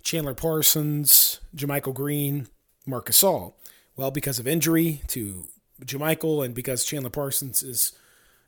Chandler 0.06 0.34
Parsons, 0.34 1.40
JaMychal 1.56 1.92
Green, 1.92 2.46
Marc 2.86 3.10
Gasol. 3.10 3.54
Well, 3.96 4.12
because 4.12 4.38
of 4.38 4.46
injury 4.46 5.02
to 5.08 5.48
JaMychal 5.84 6.44
and 6.44 6.54
because 6.54 6.84
Chandler 6.84 7.10
Parsons 7.10 7.60
is 7.64 7.90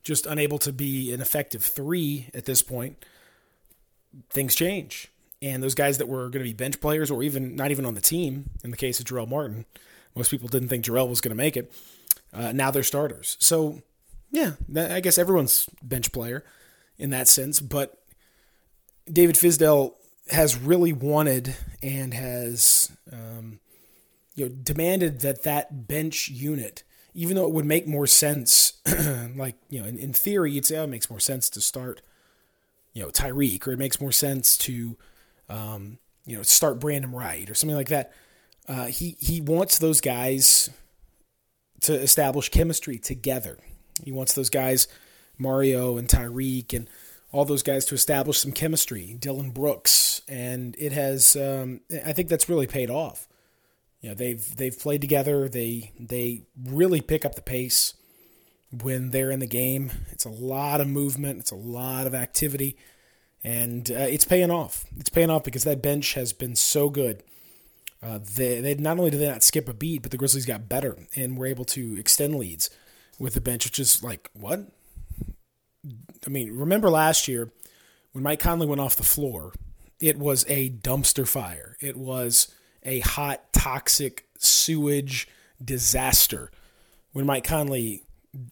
just 0.05 0.25
unable 0.25 0.59
to 0.59 0.73
be 0.73 1.13
an 1.13 1.21
effective 1.21 1.65
three 1.65 2.31
at 2.33 2.45
this 2.45 2.63
point, 2.63 3.05
things 4.31 4.55
change. 4.55 5.11
And 5.43 5.61
those 5.61 5.75
guys 5.75 5.99
that 5.99 6.07
were 6.07 6.31
going 6.31 6.45
to 6.45 6.49
be 6.49 6.53
bench 6.53 6.81
players 6.81 7.11
or 7.11 7.25
even 7.25 7.57
not 7.57 7.73
even 7.73 7.85
on 7.85 7.95
the 7.95 8.01
team, 8.01 8.51
in 8.63 8.71
the 8.71 8.77
case 8.77 9.01
of 9.01 9.07
Jarell 9.07 9.29
Martin, 9.29 9.65
most 10.15 10.31
people 10.31 10.47
didn't 10.47 10.69
think 10.69 10.85
Jarell 10.85 11.09
was 11.09 11.21
going 11.21 11.31
to 11.31 11.43
make 11.43 11.57
it. 11.57 11.73
Uh, 12.33 12.53
now 12.53 12.71
they're 12.71 12.85
starters. 12.85 13.37
So, 13.41 13.83
yeah, 14.31 14.53
I 14.77 15.01
guess 15.01 15.19
everyone's 15.19 15.69
bench 15.83 16.13
player 16.13 16.45
in 16.99 17.11
that 17.11 17.27
sense. 17.27 17.59
But 17.59 18.01
David 19.13 19.35
Fizdale 19.35 19.95
has 20.31 20.57
really 20.57 20.93
wanted 20.93 21.57
and 21.83 22.15
has 22.15 22.93
um, 23.13 23.61
you 24.35 24.47
know 24.47 24.55
demanded 24.63 25.21
that 25.21 25.43
that 25.43 25.89
bench 25.89 26.29
unit, 26.29 26.83
even 27.15 27.37
though 27.37 27.45
it 27.45 27.53
would 27.53 27.65
make 27.65 27.87
more 27.87 28.07
sense, 28.07 28.75
like 29.37 29.57
you 29.69 29.81
know, 29.81 29.89
in, 29.89 29.99
in 29.99 30.13
theory, 30.13 30.53
you'd 30.53 30.67
say 30.67 30.77
oh, 30.77 30.85
it 30.85 30.89
makes 30.89 31.11
more 31.11 31.21
sense 31.21 31.49
to 31.51 31.61
start 31.61 32.03
you 32.93 33.03
know 33.03 33.11
Tyreke, 33.11 33.67
or 33.67 33.73
it 33.73 33.79
makes 33.79 34.01
more 34.01 34.13
sense 34.13 34.57
to 34.59 34.97
um, 35.49 35.99
you 36.27 36.37
know 36.37 36.43
start 36.43 36.81
Brandon 36.81 37.13
Wright 37.13 37.49
or 37.49 37.55
something 37.55 37.77
like 37.77 37.89
that. 37.89 38.13
Uh, 38.69 38.87
he 38.87 39.17
he 39.19 39.41
wants 39.41 39.79
those 39.79 40.01
guys 40.01 40.71
to 41.81 41.95
establish 41.95 42.49
chemistry 42.49 42.99
together. 42.99 43.59
He 44.05 44.13
wants 44.13 44.35
those 44.35 44.51
guys, 44.51 44.89
Mario 45.39 45.97
and 45.97 46.09
Tyreke 46.09 46.75
and 46.75 46.89
all 47.31 47.45
those 47.45 47.63
guys 47.63 47.85
to 47.87 47.95
establish 47.95 48.39
some 48.39 48.53
chemistry, 48.53 49.17
Dillon 49.19 49.51
Brooks, 49.51 50.23
and 50.29 50.75
it 50.79 50.93
has. 50.93 51.37
Um, 51.37 51.81
I 52.05 52.13
think 52.13 52.29
that's 52.29 52.49
really 52.49 52.67
paid 52.67 52.91
off. 52.91 53.29
You 54.01 54.11
know, 54.11 54.15
they've 54.15 54.57
they've 54.57 54.79
played 54.79 55.01
together. 55.01 55.49
They 55.49 55.93
they 55.99 56.43
really 56.65 57.01
pick 57.01 57.25
up 57.25 57.35
the 57.35 57.43
pace 57.43 57.95
when 58.71 59.11
they're 59.11 59.31
in 59.31 59.41
the 59.41 59.47
game. 59.47 59.91
It's 60.11 60.25
a 60.25 60.31
lot 60.31 60.81
of 60.81 60.89
movement. 60.89 61.41
It's 61.41 61.51
a 61.51 61.57
lot 61.57 62.07
of 62.07 62.15
activity, 62.15 62.77
and 63.45 63.91
uh, 63.91 64.07
it's 64.09 64.25
paying 64.25 64.51
off. 64.51 64.87
It's 64.97 65.11
paying 65.11 65.31
off 65.31 65.45
because 65.45 65.65
that 65.65 65.83
bench 65.83 66.15
has 66.15 66.33
been 66.33 66.57
so 66.57 66.89
good. 66.89 67.23
Uh, 68.01 68.21
they, 68.37 68.61
they 68.61 68.75
not 68.75 68.97
only 68.99 69.11
did 69.11 69.21
they 69.21 69.29
not 69.29 69.43
skip 69.43 69.69
a 69.69 69.75
beat, 69.75 70.03
but 70.03 70.13
the 70.13 70.17
Grizzlies 70.17 70.47
got 70.47 70.69
better 70.69 70.97
and 71.17 71.37
were 71.37 71.47
able 71.47 71.65
to 71.65 71.99
extend 71.99 72.37
leads 72.37 72.71
with 73.19 73.35
the 73.35 73.41
bench, 73.41 73.65
which 73.65 73.81
is 73.81 74.05
like 74.05 74.31
what 74.35 74.71
I 76.27 76.31
mean, 76.31 76.57
remember 76.57 76.91
last 76.91 77.29
year 77.29 77.51
when 78.13 78.25
Mike 78.25 78.41
Conley 78.41 78.67
went 78.67 78.81
off 78.81 78.97
the 78.97 79.03
floor, 79.03 79.53
it 80.01 80.19
was 80.19 80.45
a 80.49 80.71
dumpster 80.71 81.27
fire. 81.27 81.77
It 81.81 81.97
was 81.97 82.55
a 82.83 83.01
hot, 83.01 83.53
toxic 83.53 84.27
sewage 84.39 85.29
disaster 85.63 86.51
when 87.13 87.27
Mike 87.27 87.45
Conley 87.45 88.03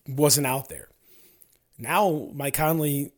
wasn't 0.08 0.46
out 0.46 0.68
there. 0.68 0.88
Now, 1.78 2.30
Mike 2.32 2.54
Conley 2.54 3.12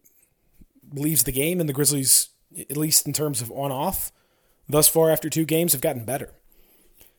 leaves 0.92 1.25
the 1.25 1.32
game, 1.32 1.60
and 1.60 1.68
the 1.68 1.72
Grizzlies, 1.72 2.30
at 2.58 2.76
least 2.76 3.06
in 3.06 3.12
terms 3.12 3.40
of 3.40 3.50
on 3.52 3.70
off, 3.70 4.12
thus 4.68 4.88
far 4.88 5.10
after 5.10 5.30
two 5.30 5.44
games, 5.44 5.72
have 5.72 5.80
gotten 5.80 6.04
better. 6.04 6.34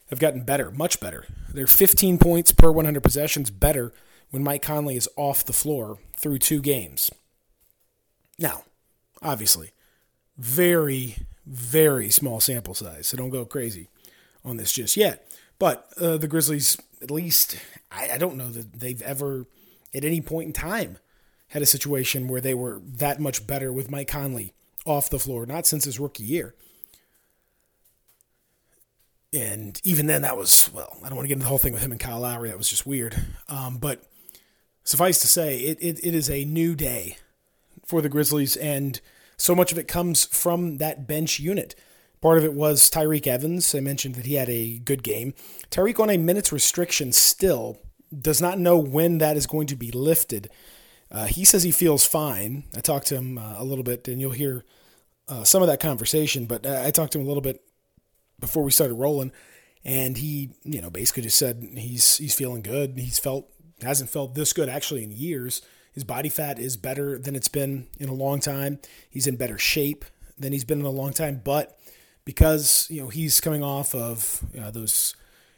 Have 0.09 0.19
gotten 0.19 0.43
better, 0.43 0.71
much 0.71 0.99
better. 0.99 1.25
They're 1.53 1.67
15 1.67 2.17
points 2.17 2.51
per 2.51 2.71
100 2.71 3.01
possessions 3.01 3.49
better 3.49 3.93
when 4.31 4.43
Mike 4.43 4.61
Conley 4.61 4.95
is 4.95 5.09
off 5.15 5.45
the 5.45 5.53
floor 5.53 5.97
through 6.13 6.39
two 6.39 6.61
games. 6.61 7.11
Now, 8.37 8.63
obviously, 9.21 9.71
very, 10.37 11.17
very 11.45 12.09
small 12.09 12.39
sample 12.39 12.73
size, 12.73 13.07
so 13.07 13.17
don't 13.17 13.29
go 13.29 13.45
crazy 13.45 13.89
on 14.45 14.57
this 14.57 14.71
just 14.71 14.95
yet. 14.95 15.29
But 15.57 15.91
uh, 15.99 16.17
the 16.17 16.27
Grizzlies, 16.27 16.77
at 17.01 17.11
least, 17.11 17.57
I, 17.91 18.11
I 18.11 18.17
don't 18.17 18.37
know 18.37 18.49
that 18.49 18.79
they've 18.79 19.01
ever, 19.01 19.45
at 19.93 20.05
any 20.05 20.21
point 20.21 20.47
in 20.47 20.53
time, 20.53 20.97
had 21.49 21.61
a 21.61 21.65
situation 21.65 22.27
where 22.27 22.41
they 22.41 22.53
were 22.53 22.81
that 22.85 23.19
much 23.19 23.45
better 23.45 23.73
with 23.73 23.91
Mike 23.91 24.07
Conley 24.07 24.53
off 24.85 25.09
the 25.09 25.19
floor, 25.19 25.45
not 25.45 25.65
since 25.65 25.83
his 25.83 25.99
rookie 25.99 26.23
year. 26.23 26.53
And 29.33 29.79
even 29.83 30.07
then, 30.07 30.21
that 30.21 30.37
was, 30.37 30.71
well, 30.73 30.97
I 31.03 31.09
don't 31.09 31.15
want 31.15 31.25
to 31.25 31.27
get 31.27 31.33
into 31.33 31.43
the 31.43 31.49
whole 31.49 31.57
thing 31.57 31.73
with 31.73 31.83
him 31.83 31.91
and 31.91 31.99
Kyle 31.99 32.21
Lowry. 32.21 32.49
That 32.49 32.57
was 32.57 32.69
just 32.69 32.87
weird. 32.87 33.15
Um, 33.47 33.77
but 33.77 34.03
suffice 34.83 35.19
to 35.21 35.27
say, 35.27 35.59
it, 35.59 35.77
it, 35.81 35.99
it 36.03 36.15
is 36.15 36.29
a 36.29 36.45
new 36.45 36.75
day 36.75 37.17
for 37.85 38.01
the 38.01 38.09
Grizzlies, 38.09 38.55
and 38.55 38.99
so 39.37 39.55
much 39.55 39.71
of 39.71 39.77
it 39.77 39.87
comes 39.87 40.25
from 40.25 40.77
that 40.77 41.07
bench 41.07 41.39
unit. 41.39 41.75
Part 42.21 42.37
of 42.37 42.43
it 42.43 42.53
was 42.53 42.89
Tyreke 42.89 43.27
Evans. 43.27 43.73
I 43.73 43.79
mentioned 43.79 44.15
that 44.15 44.25
he 44.25 44.33
had 44.33 44.49
a 44.49 44.79
good 44.79 45.03
game. 45.03 45.33
Tyreke 45.71 45.99
on 45.99 46.09
a 46.09 46.17
minutes 46.17 46.51
restriction 46.51 47.13
still 47.13 47.77
does 48.17 48.41
not 48.41 48.59
know 48.59 48.77
when 48.77 49.19
that 49.19 49.37
is 49.37 49.47
going 49.47 49.67
to 49.67 49.75
be 49.75 49.91
lifted. 49.91 50.49
Uh, 51.11 51.25
he 51.25 51.45
says 51.45 51.63
he 51.63 51.71
feels 51.71 52.05
fine. 52.05 52.65
I 52.75 52.81
talked 52.81 53.07
to 53.07 53.15
him 53.15 53.37
uh, 53.37 53.55
a 53.57 53.63
little 53.63 53.83
bit, 53.83 54.07
and 54.07 54.19
you'll 54.19 54.31
hear 54.31 54.65
uh, 55.27 55.43
some 55.43 55.61
of 55.61 55.67
that 55.67 55.79
conversation. 55.79 56.45
But 56.45 56.65
uh, 56.65 56.83
I 56.85 56.91
talked 56.91 57.13
to 57.13 57.19
him 57.19 57.25
a 57.25 57.27
little 57.27 57.41
bit 57.41 57.63
before 58.39 58.63
we 58.63 58.71
started 58.71 58.95
rolling, 58.95 59.31
and 59.83 60.17
he, 60.17 60.51
you 60.63 60.81
know, 60.81 60.89
basically 60.89 61.23
just 61.23 61.37
said 61.37 61.67
he's 61.77 62.17
he's 62.17 62.35
feeling 62.35 62.61
good. 62.61 62.97
He's 62.97 63.19
felt 63.19 63.49
hasn't 63.83 64.09
felt 64.09 64.35
this 64.35 64.53
good 64.53 64.69
actually 64.69 65.03
in 65.03 65.11
years. 65.11 65.61
His 65.93 66.03
body 66.03 66.29
fat 66.29 66.59
is 66.59 66.77
better 66.77 67.17
than 67.17 67.35
it's 67.35 67.47
been 67.47 67.87
in 67.99 68.09
a 68.09 68.13
long 68.13 68.39
time. 68.39 68.79
He's 69.09 69.27
in 69.27 69.35
better 69.35 69.57
shape 69.57 70.05
than 70.37 70.53
he's 70.53 70.63
been 70.63 70.79
in 70.79 70.85
a 70.85 70.91
long 70.91 71.13
time. 71.13 71.41
But 71.43 71.77
because 72.25 72.87
you 72.89 73.01
know 73.01 73.09
he's 73.09 73.41
coming 73.41 73.63
off 73.63 73.95
of 73.95 74.43
uh, 74.59 74.71
those 74.71 75.15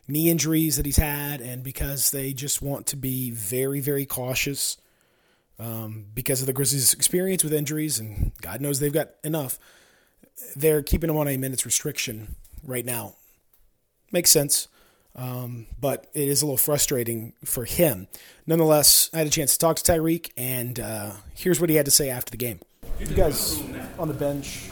knee 0.07 0.29
injuries 0.29 0.77
that 0.77 0.85
he's 0.85 0.97
had, 0.97 1.41
and 1.41 1.63
because 1.63 2.11
they 2.11 2.33
just 2.33 2.61
want 2.61 2.87
to 2.87 2.95
be 2.95 3.31
very, 3.31 3.79
very 3.79 4.05
cautious 4.05 4.77
um, 5.59 6.05
because 6.13 6.41
of 6.41 6.47
the 6.47 6.53
Grizzlies' 6.53 6.93
experience 6.93 7.43
with 7.43 7.53
injuries, 7.53 7.99
and 7.99 8.31
God 8.41 8.61
knows 8.61 8.79
they've 8.79 8.91
got 8.91 9.09
enough. 9.23 9.59
They're 10.55 10.81
keeping 10.81 11.09
him 11.09 11.17
on 11.17 11.27
a 11.27 11.37
minutes 11.37 11.65
restriction 11.65 12.35
right 12.63 12.85
now. 12.85 13.15
Makes 14.11 14.31
sense. 14.31 14.67
Um, 15.15 15.67
but 15.79 16.07
it 16.13 16.27
is 16.29 16.41
a 16.41 16.45
little 16.45 16.57
frustrating 16.57 17.33
for 17.43 17.65
him. 17.65 18.07
Nonetheless, 18.47 19.09
I 19.13 19.17
had 19.19 19.27
a 19.27 19.31
chance 19.31 19.53
to 19.53 19.59
talk 19.59 19.75
to 19.77 19.91
Tyreke, 19.91 20.31
and 20.37 20.79
uh, 20.79 21.11
here's 21.35 21.59
what 21.59 21.69
he 21.69 21.75
had 21.75 21.85
to 21.85 21.91
say 21.91 22.09
after 22.09 22.31
the 22.31 22.37
game. 22.37 22.59
You 22.99 23.07
guys 23.07 23.61
on 23.97 24.07
the 24.07 24.13
bench, 24.13 24.69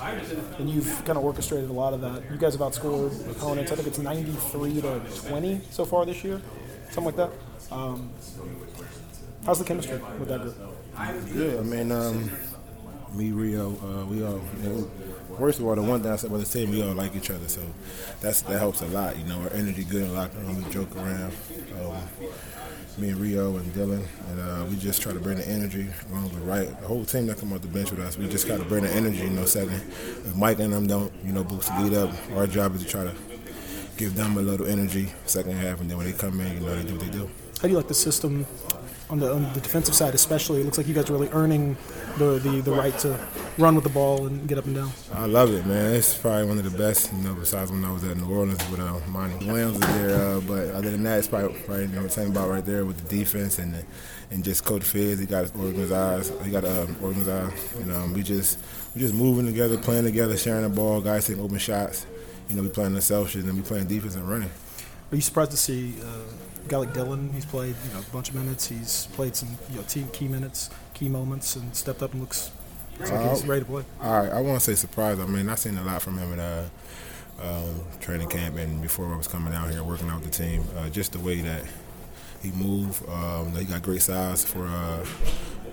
and 0.60 0.70
you've 0.70 1.04
kind 1.06 1.18
of 1.18 1.24
orchestrated 1.24 1.70
a 1.70 1.74
lot 1.74 1.94
of 1.94 2.02
that. 2.02 2.24
You 2.32 2.38
guys 2.38 2.54
have 2.54 2.62
outscored 2.62 3.30
opponents. 3.32 3.72
I 3.72 3.76
think 3.76 3.88
it's 3.88 3.98
93 3.98 4.82
to 4.82 5.02
20 5.28 5.62
so 5.72 5.84
far 5.84 6.06
this 6.06 6.24
year, 6.24 6.40
something 6.92 7.06
like 7.06 7.16
that. 7.16 7.32
Um, 7.72 8.12
how's 9.46 9.60
the 9.60 9.66
chemistry 9.66 10.00
with 10.20 10.30
that 10.30 10.42
group? 10.42 10.56
Yeah, 11.34 11.60
I 11.60 11.64
mean, 11.64 11.92
um, 11.92 12.30
me, 13.14 13.32
Rio, 13.32 13.72
uh, 13.72 14.06
we 14.06 14.24
all. 14.24 14.42
You 14.62 14.70
know, 14.70 14.92
first 15.38 15.60
of 15.60 15.66
all, 15.66 15.76
the 15.76 15.82
one 15.82 16.02
thing 16.02 16.12
I 16.12 16.16
said 16.16 16.30
about 16.30 16.42
the 16.42 16.46
team, 16.46 16.72
we 16.72 16.84
all 16.84 16.94
like 16.94 17.16
each 17.16 17.30
other, 17.30 17.48
so 17.48 17.62
that's 18.22 18.42
that 18.44 18.60
helps 18.60 18.82
a 18.82 18.88
lot. 18.88 19.18
You 19.18 19.26
know, 19.26 19.42
our 19.42 19.54
energy 19.54 19.84
good 19.84 20.04
in 20.04 20.14
locker 20.14 20.38
room. 20.40 20.64
We 20.64 20.72
joke 20.72 20.96
around. 20.96 21.34
Um, 21.82 21.98
me 22.98 23.10
and 23.10 23.20
Rio 23.20 23.56
and 23.56 23.74
Dillon, 23.74 24.04
and 24.30 24.40
uh, 24.42 24.66
we 24.70 24.76
just 24.76 25.02
try 25.02 25.14
to 25.14 25.20
bring 25.20 25.38
the 25.38 25.48
energy 25.48 25.88
along 26.12 26.30
the 26.30 26.40
right. 26.42 26.68
The 26.82 26.88
whole 26.88 27.06
team 27.06 27.28
that 27.28 27.38
come 27.38 27.54
off 27.54 27.62
the 27.62 27.70
bench 27.70 27.92
with 27.92 28.02
us, 28.02 28.18
we 28.18 28.28
just 28.28 28.48
got 28.48 28.58
to 28.58 28.66
bring 28.66 28.84
the 28.84 28.92
energy. 28.92 29.20
You 29.20 29.30
know, 29.30 29.46
second. 29.46 29.76
If 29.76 30.36
Mike 30.36 30.60
and 30.60 30.74
them 30.74 30.88
don't, 30.88 31.14
you 31.24 31.32
know, 31.32 31.44
boost 31.44 31.70
the 31.70 31.82
lead 31.82 31.94
up, 31.94 32.14
our 32.36 32.46
job 32.46 32.76
is 32.76 32.84
to 32.84 32.90
try 32.90 33.06
to 33.06 33.16
give 33.98 34.16
them 34.16 34.38
a 34.38 34.42
little 34.42 34.68
energy 34.68 35.12
second 35.26 35.54
half, 35.54 35.80
and 35.80 35.90
then 35.90 35.98
when 35.98 36.08
they 36.08 36.18
come 36.18 36.40
in, 36.42 36.54
you 36.54 36.60
know, 36.60 36.76
they 36.76 36.88
do 36.88 36.96
what 36.96 37.06
they 37.06 37.12
do. 37.12 37.30
How 37.62 37.64
do 37.64 37.70
you 37.70 37.78
like 37.78 37.88
the 37.88 37.94
system 37.94 38.46
on 39.10 39.20
the, 39.20 39.34
on 39.34 39.44
the 39.54 39.60
defensive 39.60 39.96
side, 39.96 40.14
especially? 40.14 40.62
It 40.62 40.66
looks 40.66 40.78
like 40.78 40.88
you 40.88 40.94
guys 40.94 41.10
are 41.10 41.14
really 41.14 41.30
earning 41.32 41.76
the, 42.18 42.40
the, 42.40 42.62
the 42.62 42.72
right 42.72 42.98
to 43.00 43.20
run 43.58 43.76
with 43.76 43.84
the 43.84 43.90
ball 43.90 44.28
and 44.28 44.48
get 44.48 44.58
up 44.58 44.66
and 44.66 44.76
down. 44.76 44.92
I 45.14 45.26
love 45.26 45.52
it, 45.54 45.66
man. 45.66 45.94
It's 45.94 46.16
probably 46.16 46.46
one 46.46 46.58
of 46.58 46.72
the 46.72 46.78
best, 46.78 47.12
you 47.12 47.20
know, 47.20 47.34
besides 47.34 47.72
when 47.72 47.84
I 47.84 47.92
was 47.92 48.04
at 48.04 48.18
New 48.18 48.30
Orleans 48.30 48.70
with 48.70 48.80
uh, 48.80 49.00
Monty 49.08 49.46
Williams 49.46 49.80
there. 49.80 50.16
Uh, 50.16 50.40
but 50.42 50.70
other 50.72 50.92
than 50.92 51.04
that, 51.04 51.20
it's 51.20 51.28
probably 51.28 51.60
right, 51.68 51.82
you 51.82 51.88
know, 51.88 52.02
what 52.02 52.04
i'm 52.04 52.10
talking 52.10 52.32
about 52.32 52.50
right 52.50 52.66
there 52.66 52.86
with 52.86 52.98
the 52.98 53.18
defense 53.18 53.60
and 53.60 53.74
the, 53.74 53.84
and 54.32 54.44
just 54.44 54.64
Coach 54.64 54.84
Fizz. 54.84 55.20
He 55.20 55.26
got 55.26 55.56
organized. 55.56 56.34
He 56.44 56.52
got 56.52 56.66
um, 56.66 56.96
organized. 57.02 57.80
You 57.80 57.86
know, 57.86 58.12
we 58.14 58.22
just 58.24 58.60
we 58.94 59.02
just 59.02 59.14
moving 59.14 59.46
together, 59.46 59.78
playing 59.78 60.04
together, 60.04 60.38
sharing 60.38 60.64
the 60.64 60.70
ball. 60.70 61.02
Guys 61.02 61.28
taking 61.28 61.44
open 61.44 61.58
shots. 61.58 62.06
You 62.50 62.56
know, 62.56 62.64
we 62.64 62.70
playing 62.70 62.94
the 62.94 63.02
self 63.02 63.34
and 63.36 63.44
then 63.44 63.56
we 63.56 63.62
playing 63.62 63.88
defense 63.88 64.16
and 64.16 64.28
running. 64.28 64.50
Are 65.12 65.16
you 65.16 65.22
surprised 65.22 65.52
to 65.52 65.58
see 65.58 65.96
uh, 66.02 66.49
guy 66.68 66.78
like 66.78 66.94
Dillon? 66.94 67.32
He's 67.34 67.46
played 67.46 67.76
you 67.88 67.94
know 67.94 68.00
a 68.00 68.14
bunch 68.14 68.30
of 68.30 68.36
minutes. 68.36 68.68
He's 68.68 69.08
played 69.14 69.36
some 69.36 69.50
you 69.70 69.78
know 69.78 69.84
team 69.84 70.08
key 70.12 70.28
minutes, 70.28 70.70
key 70.94 71.10
moments, 71.10 71.56
and 71.56 71.76
stepped 71.76 72.02
up 72.02 72.12
and 72.12 72.22
looks, 72.22 72.52
looks 72.98 73.12
like 73.12 73.30
he's 73.30 73.46
ready 73.46 73.62
to 73.62 73.66
play. 73.66 73.84
All 74.02 74.24
right, 74.24 74.32
I 74.32 74.42
want 74.42 74.60
to 74.60 74.66
say 74.66 74.76
surprised. 74.76 75.20
I 75.22 75.26
mean, 75.26 75.50
I've 75.50 75.60
seen 75.60 75.78
a 75.78 75.84
lot 75.84 76.02
from 76.02 76.18
him 76.18 76.34
at 76.34 76.40
uh, 76.40 76.64
um, 77.42 77.82
training 78.00 78.30
camp 78.30 78.58
and 78.58 78.82
before 78.82 79.12
I 79.14 79.18
was 79.18 79.28
coming 79.28 79.54
out 79.54 79.72
here 79.72 79.84
working 79.84 80.10
out 80.10 80.22
with 80.22 80.32
the 80.32 80.44
team. 80.44 80.64
Uh, 80.76 80.90
just 80.90 81.14
the 81.14 81.20
way 81.20 81.42
that 81.42 81.64
he 82.42 82.52
moved. 82.52 83.08
Um, 83.10 83.56
he 83.56 83.66
got 83.66 83.82
great 83.82 84.02
size 84.02 84.46
for 84.46 84.66
uh, 84.68 85.06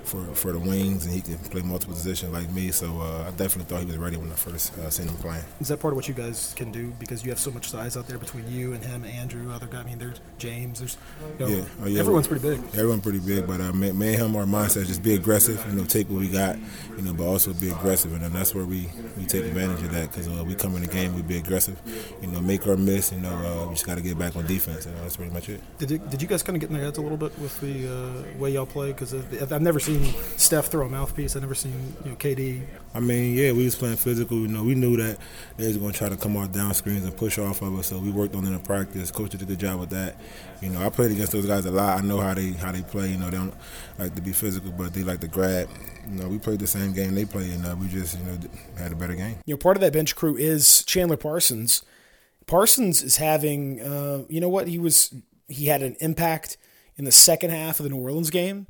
for 0.06 0.24
for 0.34 0.52
the 0.52 0.58
wings, 0.58 1.04
and 1.04 1.14
he 1.14 1.20
can 1.20 1.38
play 1.50 1.62
multiple 1.62 1.94
positions 1.94 2.32
like 2.32 2.50
me. 2.52 2.70
So 2.70 3.00
uh, 3.00 3.24
I 3.26 3.30
definitely 3.30 3.64
thought 3.64 3.80
he 3.80 3.86
was 3.86 3.98
ready 3.98 4.16
when 4.16 4.30
I 4.30 4.34
first 4.34 4.76
uh, 4.78 4.90
seen 4.90 5.08
him 5.08 5.16
playing. 5.16 5.44
Is 5.60 5.68
that 5.68 5.80
part 5.80 5.92
of 5.92 5.96
what 5.96 6.08
you 6.08 6.14
guys 6.14 6.54
can 6.56 6.72
do 6.72 6.92
because 6.98 7.24
you 7.24 7.30
have 7.30 7.38
so 7.38 7.50
much 7.50 7.70
size 7.70 7.96
out 7.96 8.06
there 8.06 8.18
between 8.18 8.48
you 8.50 8.72
and 8.72 8.84
him, 8.84 9.04
Andrew, 9.04 9.52
other 9.52 9.66
guy? 9.66 9.80
I 9.80 9.84
mean, 9.84 9.98
there's 9.98 10.20
James. 10.38 10.78
There's 10.78 10.96
you 11.38 11.46
know, 11.46 11.52
yeah. 11.52 11.64
Oh, 11.82 11.86
yeah, 11.86 12.00
everyone's 12.00 12.28
pretty 12.28 12.48
big. 12.48 12.60
Everyone's 12.74 13.02
pretty 13.02 13.20
big, 13.20 13.46
but 13.46 13.60
uh, 13.60 13.72
me, 13.72 13.92
me 13.92 14.14
and 14.14 14.22
him, 14.22 14.36
our 14.36 14.44
mindset 14.44 14.82
is 14.82 14.88
just 14.88 15.02
be 15.02 15.14
aggressive. 15.14 15.64
You 15.68 15.76
know, 15.76 15.84
take 15.84 16.08
what 16.08 16.20
we 16.20 16.28
got. 16.28 16.56
You 16.96 17.02
know, 17.02 17.12
but 17.12 17.24
also 17.24 17.52
be 17.52 17.70
aggressive, 17.70 18.12
and 18.12 18.22
then 18.22 18.32
that's 18.32 18.54
where 18.54 18.64
we, 18.64 18.88
we 19.16 19.26
take 19.26 19.44
advantage 19.44 19.82
of 19.82 19.92
that 19.92 20.10
because 20.10 20.28
uh, 20.28 20.44
we 20.44 20.54
come 20.54 20.74
in 20.76 20.82
the 20.82 20.88
game, 20.88 21.14
we 21.14 21.22
be 21.22 21.38
aggressive. 21.38 21.80
You 22.22 22.28
know, 22.28 22.40
make 22.40 22.66
or 22.66 22.76
miss. 22.76 23.12
You 23.12 23.20
know, 23.20 23.30
uh, 23.30 23.66
we 23.68 23.74
just 23.74 23.86
got 23.86 23.96
to 23.96 24.00
get 24.00 24.18
back 24.18 24.36
on 24.36 24.46
defense. 24.46 24.86
And 24.86 24.96
that's 24.98 25.16
pretty 25.16 25.32
much 25.32 25.48
it. 25.48 25.60
Did 25.78 25.90
you, 25.90 25.98
did 25.98 26.22
you 26.22 26.28
guys 26.28 26.42
kind 26.42 26.56
of 26.56 26.60
get 26.60 26.70
in 26.70 26.76
their 26.76 26.84
heads 26.84 26.98
a 26.98 27.02
little 27.02 27.18
bit 27.18 27.38
with 27.38 27.58
the 27.60 27.88
uh, 27.88 28.38
way 28.38 28.50
y'all 28.50 28.66
play? 28.66 28.92
Because 28.92 29.14
I've 29.14 29.62
never 29.62 29.80
seen 29.80 29.95
Steph 30.36 30.66
throw 30.66 30.86
a 30.86 30.88
mouthpiece. 30.88 31.36
I've 31.36 31.42
never 31.42 31.54
seen 31.54 31.94
you 32.04 32.10
know 32.10 32.16
KD. 32.16 32.62
I 32.94 33.00
mean, 33.00 33.34
yeah, 33.34 33.52
we 33.52 33.64
was 33.64 33.74
playing 33.74 33.96
physical. 33.96 34.38
You 34.38 34.48
know, 34.48 34.62
we 34.62 34.74
knew 34.74 34.96
that 34.96 35.18
they 35.56 35.66
was 35.66 35.76
going 35.76 35.92
to 35.92 35.98
try 35.98 36.08
to 36.08 36.16
come 36.16 36.36
off 36.36 36.52
down 36.52 36.72
screens 36.74 37.04
and 37.04 37.16
push 37.16 37.38
off 37.38 37.62
of 37.62 37.78
us. 37.78 37.88
So 37.88 37.98
we 37.98 38.10
worked 38.10 38.34
on 38.34 38.44
it 38.44 38.50
in 38.50 38.58
practice. 38.60 39.10
Coach 39.10 39.30
did 39.30 39.42
a 39.42 39.44
good 39.44 39.60
job 39.60 39.80
with 39.80 39.90
that. 39.90 40.20
You 40.60 40.70
know, 40.70 40.84
I 40.84 40.90
played 40.90 41.12
against 41.12 41.32
those 41.32 41.46
guys 41.46 41.66
a 41.66 41.70
lot. 41.70 41.98
I 41.98 42.02
know 42.02 42.20
how 42.20 42.34
they 42.34 42.52
how 42.52 42.72
they 42.72 42.82
play. 42.82 43.10
You 43.10 43.18
know, 43.18 43.30
they 43.30 43.36
don't 43.36 43.54
like 43.98 44.14
to 44.14 44.22
be 44.22 44.32
physical, 44.32 44.70
but 44.72 44.94
they 44.94 45.02
like 45.02 45.20
to 45.20 45.28
grab. 45.28 45.68
You 46.08 46.22
know, 46.22 46.28
we 46.28 46.38
played 46.38 46.60
the 46.60 46.66
same 46.66 46.92
game 46.92 47.14
they 47.14 47.24
played, 47.24 47.50
and 47.52 47.66
uh, 47.66 47.76
we 47.78 47.88
just 47.88 48.18
you 48.18 48.24
know 48.24 48.38
had 48.78 48.92
a 48.92 48.96
better 48.96 49.14
game. 49.14 49.36
You 49.44 49.54
know, 49.54 49.58
part 49.58 49.76
of 49.76 49.80
that 49.80 49.92
bench 49.92 50.16
crew 50.16 50.36
is 50.36 50.84
Chandler 50.84 51.16
Parsons. 51.16 51.82
Parsons 52.46 53.02
is 53.02 53.16
having, 53.16 53.80
uh, 53.80 54.22
you 54.28 54.40
know 54.40 54.48
what? 54.48 54.68
He 54.68 54.78
was 54.78 55.12
he 55.48 55.66
had 55.66 55.82
an 55.82 55.96
impact 56.00 56.56
in 56.96 57.04
the 57.04 57.12
second 57.12 57.50
half 57.50 57.78
of 57.78 57.84
the 57.84 57.90
New 57.90 57.98
Orleans 57.98 58.30
game, 58.30 58.66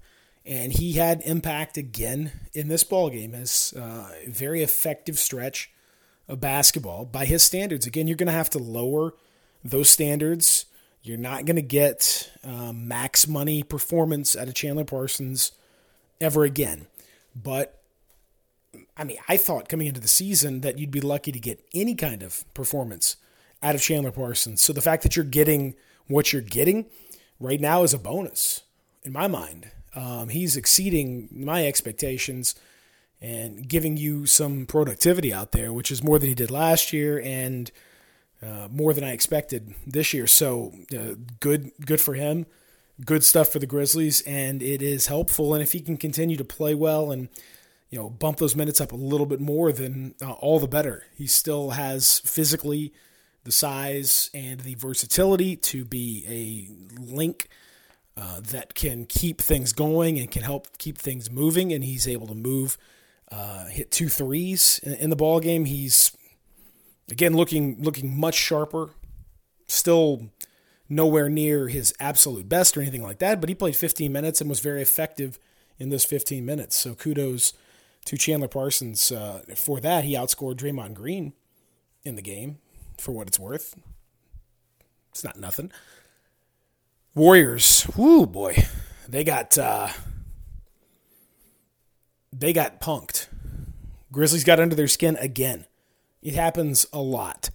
and 0.47 0.73
he 0.73 0.93
had 0.93 1.23
impact 1.23 1.77
again 1.77 2.31
in 2.55 2.69
this 2.69 2.85
ball 2.85 3.11
game 3.11 3.35
as 3.35 3.75
uh, 3.77 4.11
a 4.25 4.31
very 4.31 4.63
effective 4.63 5.19
stretch 5.19 5.73
of 6.29 6.41
basketball 6.41 7.05
by 7.05 7.25
his 7.25 7.43
standards. 7.43 7.87
Again, 7.87 8.07
you're 8.07 8.17
going 8.17 8.29
to 8.29 8.33
have 8.33 8.51
to 8.51 8.59
lower 8.59 9.15
those 9.65 9.91
standards. 9.91 10.67
You're 11.03 11.19
not 11.19 11.45
going 11.47 11.57
to 11.57 11.63
get 11.63 12.31
um, 12.45 12.87
max 12.87 13.27
money 13.27 13.65
performance 13.65 14.37
out 14.37 14.47
of 14.49 14.55
Chandler 14.55 14.85
Parsons 14.85 15.53
ever 16.21 16.45
again. 16.45 16.87
But 17.35 17.81
I 18.97 19.05
mean, 19.05 19.19
I 19.29 19.37
thought 19.37 19.69
coming 19.69 19.89
into 19.89 20.01
the 20.01 20.09
season 20.09 20.61
that 20.61 20.79
you'd 20.79 20.91
be 20.91 21.01
lucky 21.01 21.33
to 21.33 21.39
get 21.41 21.65
any 21.75 21.95
kind 21.95 22.23
of 22.23 22.45
performance 22.55 23.17
out 23.63 23.75
of 23.75 23.83
Chandler 23.83 24.13
Parsons. 24.13 24.63
So 24.63 24.73
the 24.73 24.81
fact 24.81 25.03
that 25.03 25.17
you're 25.17 25.25
getting 25.25 25.75
what 26.07 26.33
you're 26.33 26.43
getting 26.43 26.87
right 27.41 27.61
now 27.61 27.83
is 27.83 27.93
a 27.93 27.99
bonus 27.99 28.63
in 29.03 29.13
my 29.13 29.27
mind. 29.27 29.71
Um, 29.97 30.29
he's 30.29 30.57
exceeding 30.57 31.29
my 31.33 31.67
expectations 31.67 32.55
and 33.21 33.67
giving 33.67 33.97
you 33.97 34.27
some 34.27 34.67
productivity 34.67 35.33
out 35.33 35.53
there, 35.53 35.73
which 35.73 35.91
is 35.91 36.05
more 36.05 36.19
than 36.19 36.29
he 36.29 36.35
did 36.35 36.51
last 36.51 36.93
year 36.93 37.21
and 37.25 37.73
uh, 38.43 38.69
more 38.71 38.93
than 38.93 39.03
I 39.03 39.13
expected 39.13 39.75
this 39.87 40.13
year. 40.13 40.27
So 40.27 40.75
uh, 40.97 41.15
good, 41.41 41.73
good 41.85 42.01
for 42.01 42.15
him. 42.15 42.47
Good 43.05 43.25
stuff 43.25 43.49
for 43.49 43.59
the 43.59 43.67
Grizzlies, 43.67 44.23
and 44.23 44.63
it 44.63 44.81
is 44.81 45.07
helpful. 45.07 45.53
And 45.53 45.63
if 45.63 45.73
he 45.73 45.81
can 45.81 45.97
continue 45.97 46.37
to 46.37 46.45
play 46.45 46.75
well 46.75 47.11
and 47.11 47.29
you 47.91 47.99
know 47.99 48.09
bump 48.09 48.39
those 48.39 48.57
minutes 48.57 48.81
up 48.81 48.93
a 48.93 48.97
little 48.97 49.27
bit 49.27 49.41
more, 49.41 49.71
then 49.71 50.15
uh, 50.23 50.33
all 50.33 50.59
the 50.59 50.67
better. 50.67 51.05
He 51.15 51.27
still 51.27 51.71
has 51.71 52.21
physically 52.21 52.95
the 53.45 53.53
size 53.53 54.31
and 54.33 54.61
the 54.61 54.77
versatility 54.77 55.57
to 55.57 55.85
be 55.85 56.25
a 56.27 57.01
link 57.01 57.49
uh, 58.17 58.41
that 58.41 58.75
can 58.75 59.05
keep 59.05 59.41
things 59.41 59.73
going 59.73 60.19
and 60.19 60.31
can 60.31 60.43
help 60.43 60.79
keep 60.79 60.99
things 60.99 61.31
moving. 61.31 61.73
And 61.73 61.85
he's 61.85 62.09
able 62.09 62.27
to 62.29 62.35
move, 62.35 62.79
uh, 63.31 63.67
hit 63.67 63.91
two 63.91 64.09
threes 64.09 64.81
in, 64.83 64.95
in 64.95 65.11
the 65.11 65.17
ball 65.17 65.41
game. 65.41 65.65
He's 65.67 66.17
again 67.11 67.37
looking 67.37 67.83
looking 67.83 68.19
much 68.19 68.35
sharper. 68.35 68.91
Still 69.69 70.31
nowhere 70.89 71.29
near 71.29 71.69
his 71.69 71.93
absolute 71.99 72.49
best 72.49 72.77
or 72.77 72.81
anything 72.81 73.03
like 73.03 73.19
that, 73.19 73.41
but 73.41 73.49
he 73.49 73.55
played 73.55 73.77
15 73.77 74.13
minutes 74.13 74.41
and 74.41 74.49
was 74.49 74.61
very 74.61 74.81
effective 74.81 75.39
in 75.79 75.91
those 75.91 76.05
15 76.05 76.45
minutes. 76.45 76.77
So 76.77 76.95
kudos 76.95 77.53
to 78.05 78.17
Chandler 78.17 78.49
Parsons 78.49 79.11
uh, 79.11 79.43
for 79.57 79.81
that. 79.81 80.05
He 80.05 80.15
outscored 80.15 80.55
Draymond 80.55 80.95
Green 80.95 81.33
in 82.05 82.15
the 82.15 82.23
game 82.23 82.59
for 82.99 83.13
what 83.13 83.27
it's 83.27 83.39
worth. 83.39 83.75
It's 85.11 85.25
not 85.25 85.39
nothing. 85.39 85.73
Warriors, 87.17 87.85
whoo 87.97 88.27
boy, 88.27 88.67
they 89.09 89.25
got 89.25 89.57
uh, 89.57 89.89
they 92.31 92.53
got 92.53 92.79
punked. 92.79 93.29
Grizzlies 94.13 94.45
got 94.45 94.61
under 94.61 94.77
their 94.77 94.87
skin 94.87 95.17
again. 95.17 95.65
It 96.21 96.35
happens 96.35 96.85
a 96.93 97.01
lot, 97.01 97.49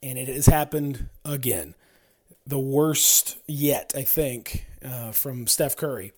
and 0.00 0.16
it 0.16 0.28
has 0.28 0.46
happened 0.46 1.08
again. 1.24 1.74
The 2.46 2.60
worst 2.60 3.36
yet, 3.48 3.92
I 3.96 4.02
think, 4.02 4.64
uh, 4.84 5.10
from 5.10 5.48
Steph 5.48 5.76
Curry 5.76 6.12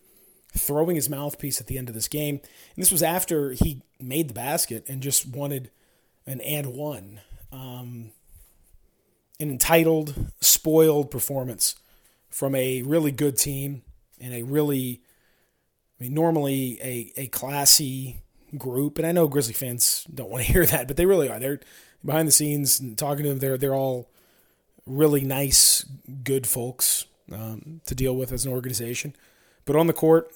throwing 0.55 0.97
his 0.97 1.09
mouthpiece 1.09 1.63
at 1.63 1.69
the 1.69 1.79
end 1.79 1.89
of 1.89 1.95
this 1.95 2.09
game. 2.09 2.41
And 2.75 2.83
this 2.83 2.93
was 2.93 3.03
after 3.03 3.53
he 3.53 3.81
made 3.99 4.29
the 4.29 4.35
basket 4.35 4.85
and 4.87 5.03
just 5.03 5.27
wanted 5.27 5.71
an 6.27 6.43
and 6.43 6.75
one. 6.75 7.21
Um, 7.51 8.11
an 9.41 9.51
entitled, 9.51 10.33
spoiled 10.43 11.11
performance 11.11 11.77
from 12.31 12.55
a 12.55 12.83
really 12.83 13.11
good 13.11 13.37
team 13.37 13.83
and 14.21 14.35
a 14.35 14.43
really, 14.43 15.01
I 15.99 16.05
mean, 16.05 16.15
normally 16.15 16.79
a, 16.83 17.13
a 17.17 17.27
classy 17.29 18.21
group. 18.57 18.99
And 18.99 19.07
I 19.07 19.13
know 19.13 19.29
Grizzly 19.29 19.55
fans 19.55 20.07
don't 20.13 20.31
want 20.31 20.45
to 20.45 20.53
hear 20.53 20.67
that, 20.67 20.87
but 20.87 20.97
they 20.97 21.07
really 21.07 21.29
are. 21.29 21.39
They're 21.39 21.61
behind 22.05 22.29
the 22.29 22.33
scenes 22.33 22.81
and 22.81 22.97
talking 22.97 23.25
to 23.25 23.31
them. 23.31 23.39
They're, 23.39 23.59
they're 23.59 23.75
all 23.75 24.11
really 24.87 25.23
nice, 25.23 25.85
good 26.25 26.47
folks 26.47 27.07
um, 27.33 27.81
to 27.87 27.95
deal 27.95 28.17
with 28.17 28.33
as 28.33 28.45
an 28.45 28.53
organization. 28.53 29.15
But 29.65 29.77
on 29.77 29.89
the 29.89 29.93
court, 29.93 30.31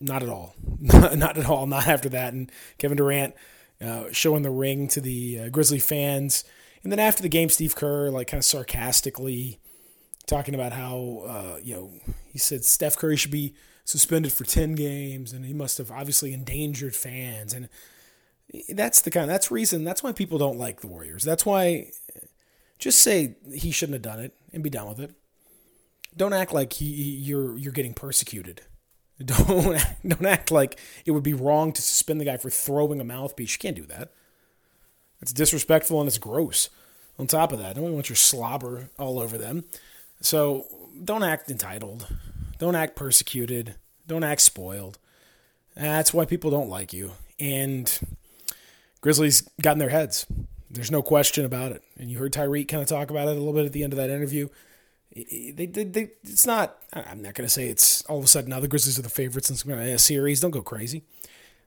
not 0.00 0.22
at 0.22 0.28
all. 0.28 0.54
not 0.80 1.38
at 1.38 1.46
all. 1.46 1.66
Not 1.66 1.86
after 1.86 2.08
that. 2.10 2.34
And 2.34 2.52
Kevin 2.78 2.98
Durant 2.98 3.34
uh, 3.80 4.04
showing 4.12 4.42
the 4.42 4.50
ring 4.50 4.88
to 4.88 5.00
the 5.00 5.40
uh, 5.40 5.48
Grizzly 5.48 5.78
fans 5.78 6.44
and 6.84 6.92
then 6.92 7.00
after 7.00 7.22
the 7.22 7.28
game, 7.30 7.48
Steve 7.48 7.74
Kerr, 7.74 8.10
like 8.10 8.28
kind 8.28 8.38
of 8.38 8.44
sarcastically 8.44 9.58
talking 10.26 10.54
about 10.54 10.72
how, 10.72 11.22
uh, 11.26 11.58
you 11.62 11.74
know, 11.74 11.90
he 12.32 12.38
said 12.38 12.64
Steph 12.64 12.96
Curry 12.96 13.16
should 13.16 13.30
be 13.30 13.54
suspended 13.84 14.32
for 14.32 14.44
10 14.44 14.74
games 14.74 15.32
and 15.32 15.44
he 15.44 15.52
must 15.52 15.78
have 15.78 15.90
obviously 15.90 16.32
endangered 16.32 16.96
fans. 16.96 17.52
And 17.52 17.68
that's 18.70 19.00
the 19.00 19.10
kind, 19.10 19.28
that's 19.28 19.50
reason, 19.50 19.84
that's 19.84 20.02
why 20.02 20.12
people 20.12 20.38
don't 20.38 20.58
like 20.58 20.80
the 20.80 20.86
Warriors. 20.86 21.22
That's 21.22 21.44
why 21.44 21.90
just 22.78 23.00
say 23.00 23.36
he 23.52 23.70
shouldn't 23.70 23.94
have 23.94 24.02
done 24.02 24.20
it 24.20 24.34
and 24.52 24.62
be 24.62 24.70
done 24.70 24.88
with 24.88 25.00
it. 25.00 25.12
Don't 26.16 26.32
act 26.32 26.52
like 26.52 26.74
he, 26.74 26.86
you're, 26.86 27.56
you're 27.56 27.72
getting 27.72 27.94
persecuted. 27.94 28.62
Don't, 29.24 29.78
don't 30.04 30.26
act 30.26 30.50
like 30.50 30.80
it 31.06 31.12
would 31.12 31.22
be 31.22 31.34
wrong 31.34 31.72
to 31.72 31.80
suspend 31.80 32.20
the 32.20 32.24
guy 32.24 32.36
for 32.36 32.50
throwing 32.50 33.00
a 33.00 33.04
mouthpiece. 33.04 33.52
You 33.52 33.58
can't 33.60 33.76
do 33.76 33.86
that. 33.86 34.10
It's 35.22 35.32
disrespectful 35.32 36.00
and 36.00 36.08
it's 36.08 36.18
gross. 36.18 36.68
On 37.16 37.28
top 37.28 37.52
of 37.52 37.60
that, 37.60 37.76
don't 37.76 37.92
want 37.92 38.08
your 38.08 38.16
slobber 38.16 38.90
all 38.98 39.20
over 39.20 39.38
them. 39.38 39.64
So 40.24 40.66
don't 41.04 41.22
act 41.22 41.50
entitled. 41.50 42.08
Don't 42.58 42.74
act 42.74 42.96
persecuted. 42.96 43.74
Don't 44.06 44.24
act 44.24 44.40
spoiled. 44.40 44.98
That's 45.76 46.14
why 46.14 46.24
people 46.24 46.50
don't 46.50 46.70
like 46.70 46.94
you. 46.94 47.12
And 47.38 47.98
Grizzlies 49.02 49.42
got 49.60 49.72
in 49.72 49.80
their 49.80 49.90
heads. 49.90 50.24
There's 50.70 50.90
no 50.90 51.02
question 51.02 51.44
about 51.44 51.72
it. 51.72 51.82
And 51.98 52.10
you 52.10 52.18
heard 52.18 52.32
Tyreke 52.32 52.68
kind 52.68 52.82
of 52.82 52.88
talk 52.88 53.10
about 53.10 53.28
it 53.28 53.32
a 53.32 53.34
little 53.34 53.52
bit 53.52 53.66
at 53.66 53.72
the 53.74 53.84
end 53.84 53.92
of 53.92 53.98
that 53.98 54.08
interview. 54.08 54.48
They, 55.14 55.68
they, 55.70 55.84
they, 55.84 56.10
it's 56.22 56.46
not, 56.46 56.78
I'm 56.94 57.20
not 57.20 57.34
going 57.34 57.46
to 57.46 57.52
say 57.52 57.68
it's 57.68 58.00
all 58.06 58.18
of 58.18 58.24
a 58.24 58.28
sudden 58.28 58.48
now 58.48 58.60
the 58.60 58.68
Grizzlies 58.68 58.98
are 58.98 59.02
the 59.02 59.10
favorites 59.10 59.50
in 59.50 59.72
a 59.72 59.98
series. 59.98 60.40
Don't 60.40 60.52
go 60.52 60.62
crazy. 60.62 61.02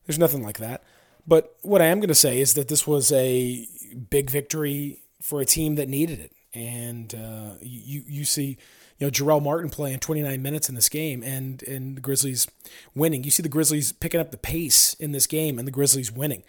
There's 0.07 0.17
nothing 0.17 0.41
like 0.41 0.57
that. 0.57 0.83
But 1.27 1.55
what 1.61 1.81
I 1.81 1.85
am 1.85 1.99
going 1.99 2.07
to 2.07 2.15
say 2.15 2.41
is 2.41 2.55
that 2.55 2.69
this 2.69 2.87
was 2.87 3.11
a 3.11 3.67
big 4.09 4.31
victory 4.31 5.03
for 5.21 5.41
a 5.41 5.45
team 5.45 5.75
that 5.75 5.87
needed 5.89 6.19
it. 6.19 6.31
And 6.57 7.13
uh, 7.13 7.51
you 7.61 8.03
you 8.07 8.25
see, 8.25 8.57
you 8.97 9.07
know, 9.07 9.11
Jarell 9.11 9.41
Martin 9.41 9.69
playing 9.69 9.99
29 9.99 10.41
minutes 10.41 10.69
in 10.69 10.75
this 10.75 10.89
game, 10.89 11.21
and 11.21 11.61
and 11.63 11.97
the 11.97 12.01
Grizzlies 12.01 12.47
winning. 12.95 13.23
You 13.23 13.29
see 13.29 13.43
the 13.43 13.49
Grizzlies 13.49 13.91
picking 13.91 14.19
up 14.19 14.31
the 14.31 14.37
pace 14.37 14.95
in 14.95 15.11
this 15.11 15.27
game, 15.27 15.59
and 15.59 15.67
the 15.67 15.71
Grizzlies 15.71 16.11
winning. 16.11 16.43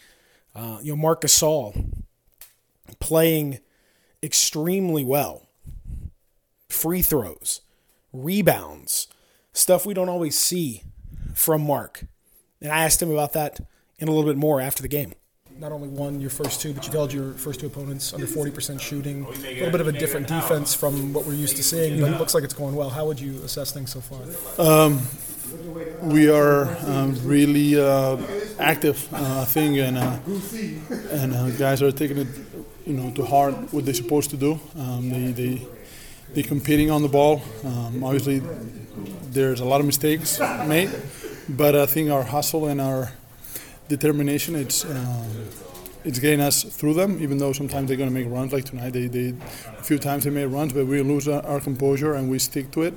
Uh, 0.54 0.78
you 0.82 0.92
know, 0.92 0.96
Marc 0.96 1.20
Gasol 1.20 2.04
playing 3.00 3.60
extremely 4.22 5.04
well. 5.04 5.46
Free 6.70 7.02
throws, 7.02 7.60
rebounds, 8.12 9.08
stuff 9.52 9.84
we 9.84 9.94
don't 9.94 10.08
always 10.08 10.38
see 10.38 10.84
from 11.34 11.62
Marc. 11.62 12.04
And 12.60 12.72
I 12.72 12.84
asked 12.84 13.02
him 13.02 13.10
about 13.10 13.34
that 13.34 13.60
and 14.00 14.08
a 14.08 14.12
little 14.12 14.28
bit 14.28 14.36
more 14.36 14.60
after 14.60 14.82
the 14.82 14.88
game. 14.88 15.12
Not 15.60 15.72
only 15.72 15.88
won 15.88 16.20
your 16.20 16.30
first 16.30 16.60
two, 16.60 16.72
but 16.72 16.84
you've 16.84 16.94
held 16.94 17.12
your 17.12 17.32
first 17.32 17.58
two 17.58 17.66
opponents 17.66 18.14
under 18.14 18.26
40% 18.26 18.80
shooting. 18.80 19.24
A 19.24 19.30
little 19.30 19.70
bit 19.72 19.80
of 19.80 19.88
a 19.88 19.92
different 19.92 20.28
defense 20.28 20.72
from 20.72 21.12
what 21.12 21.26
we're 21.26 21.34
used 21.34 21.56
to 21.56 21.64
seeing, 21.64 22.00
but 22.00 22.12
it 22.12 22.18
looks 22.18 22.32
like 22.32 22.44
it's 22.44 22.54
going 22.54 22.76
well. 22.76 22.90
How 22.90 23.06
would 23.06 23.18
you 23.18 23.42
assess 23.42 23.72
things 23.72 23.90
so 23.90 24.00
far? 24.00 24.20
Um, 24.64 25.00
we 26.02 26.30
are 26.30 26.68
um, 26.86 27.16
really 27.24 27.76
uh, 27.80 28.18
active, 28.60 29.12
uh, 29.12 29.40
I 29.40 29.44
think, 29.46 29.78
and 29.78 29.98
uh, 29.98 30.18
and 31.10 31.34
uh, 31.34 31.50
guys 31.50 31.82
are 31.82 31.90
taking 31.90 32.18
it, 32.18 32.28
you 32.86 32.92
know, 32.92 33.10
to 33.14 33.24
heart 33.24 33.54
what 33.72 33.84
they're 33.84 33.94
supposed 33.94 34.30
to 34.30 34.36
do. 34.36 34.60
Um, 34.78 35.10
they 35.10 35.32
they 35.32 35.66
they're 36.34 36.44
competing 36.44 36.92
on 36.92 37.02
the 37.02 37.08
ball. 37.08 37.42
Um, 37.64 38.04
obviously, 38.04 38.42
there's 39.30 39.58
a 39.58 39.64
lot 39.64 39.80
of 39.80 39.86
mistakes 39.86 40.38
made, 40.66 40.90
but 41.48 41.74
I 41.74 41.86
think 41.86 42.10
our 42.10 42.22
hustle 42.22 42.66
and 42.66 42.80
our 42.80 43.12
determination. 43.88 44.54
It's 44.54 44.84
um, 44.84 45.48
it's 46.04 46.18
getting 46.18 46.40
us 46.40 46.62
through 46.62 46.94
them, 46.94 47.20
even 47.20 47.38
though 47.38 47.52
sometimes 47.52 47.88
they're 47.88 47.96
going 47.96 48.08
to 48.08 48.14
make 48.14 48.30
runs 48.30 48.52
like 48.52 48.64
tonight. 48.64 48.90
They, 48.90 49.08
they 49.08 49.34
a 49.78 49.82
few 49.82 49.98
times 49.98 50.24
they 50.24 50.30
made 50.30 50.46
runs, 50.46 50.72
but 50.72 50.86
we 50.86 51.02
lose 51.02 51.28
our, 51.28 51.44
our 51.44 51.60
composure 51.60 52.14
and 52.14 52.30
we 52.30 52.38
stick 52.38 52.70
to 52.72 52.82
it, 52.82 52.96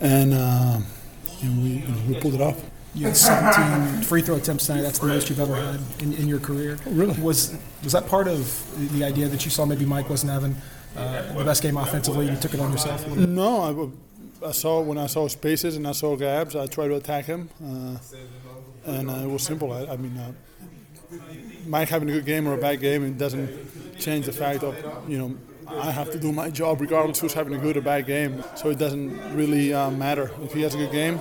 and, 0.00 0.34
uh, 0.34 0.78
and 1.42 1.62
we 1.62 1.68
you 1.70 1.88
know, 1.88 1.96
we 2.08 2.20
pulled 2.20 2.34
it 2.34 2.40
off. 2.40 2.62
You 2.94 3.06
had 3.06 3.16
17 3.16 4.02
free 4.02 4.22
throw 4.22 4.36
attempts 4.36 4.66
tonight. 4.66 4.82
That's 4.82 4.98
the 4.98 5.06
most 5.06 5.28
you've 5.28 5.40
ever 5.40 5.54
had 5.54 5.80
in, 6.00 6.14
in 6.14 6.28
your 6.28 6.38
career. 6.38 6.78
Oh, 6.86 6.92
really? 6.92 7.20
Was 7.20 7.54
was 7.82 7.92
that 7.92 8.06
part 8.06 8.26
of 8.26 8.92
the 8.92 9.04
idea 9.04 9.28
that 9.28 9.44
you 9.44 9.50
saw 9.50 9.66
maybe 9.66 9.84
Mike 9.84 10.08
wasn't 10.08 10.32
having 10.32 10.56
uh, 10.96 11.34
the 11.34 11.44
best 11.44 11.62
game 11.62 11.76
offensively? 11.76 12.26
You 12.30 12.36
took 12.36 12.54
it 12.54 12.60
on 12.60 12.72
yourself. 12.72 13.06
No, 13.08 13.92
I, 14.42 14.48
I, 14.48 14.52
saw 14.52 14.80
when 14.80 14.96
I 14.96 15.08
saw 15.08 15.28
spaces 15.28 15.76
and 15.76 15.86
I 15.86 15.92
saw 15.92 16.16
gaps, 16.16 16.54
I 16.54 16.66
tried 16.68 16.88
to 16.88 16.94
attack 16.94 17.26
him. 17.26 17.50
Uh, 17.62 17.98
and 18.86 19.10
uh, 19.10 19.14
it 19.14 19.30
was 19.30 19.42
simple. 19.42 19.72
I, 19.72 19.92
I 19.92 19.96
mean, 19.96 20.16
uh, 20.16 20.32
Mike 21.66 21.88
having 21.88 22.08
a 22.08 22.12
good 22.12 22.26
game 22.26 22.48
or 22.48 22.54
a 22.54 22.58
bad 22.58 22.80
game, 22.80 23.04
it 23.04 23.18
doesn't 23.18 23.98
change 23.98 24.26
the 24.26 24.32
fact 24.32 24.62
of 24.62 24.74
you 25.08 25.18
know 25.18 25.36
I 25.68 25.90
have 25.90 26.10
to 26.12 26.18
do 26.18 26.32
my 26.32 26.50
job 26.50 26.80
regardless 26.80 27.20
who's 27.20 27.34
having 27.34 27.54
a 27.54 27.58
good 27.58 27.76
or 27.76 27.80
bad 27.80 28.06
game. 28.06 28.42
So 28.54 28.70
it 28.70 28.78
doesn't 28.78 29.34
really 29.34 29.72
uh, 29.74 29.90
matter 29.90 30.30
if 30.42 30.52
he 30.52 30.62
has 30.62 30.74
a 30.74 30.78
good 30.78 30.92
game. 30.92 31.20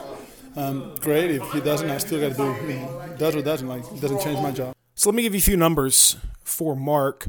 Um, 0.56 0.96
great. 1.02 1.32
If 1.32 1.52
he 1.52 1.60
doesn't, 1.60 1.90
I 1.90 1.98
still 1.98 2.22
got 2.22 2.36
to 2.36 2.38
do. 2.38 2.72
You 2.72 2.80
know, 2.80 3.16
does 3.18 3.36
or 3.36 3.42
doesn't. 3.42 3.68
Like 3.68 3.84
it 3.92 4.02
doesn't 4.02 4.22
change 4.22 4.40
my 4.40 4.52
job. 4.52 4.76
So 4.96 5.10
let 5.10 5.16
me 5.16 5.24
give 5.24 5.34
you 5.34 5.40
a 5.40 5.42
few 5.42 5.58
numbers 5.58 6.16
for 6.44 6.76
Marc. 6.76 7.28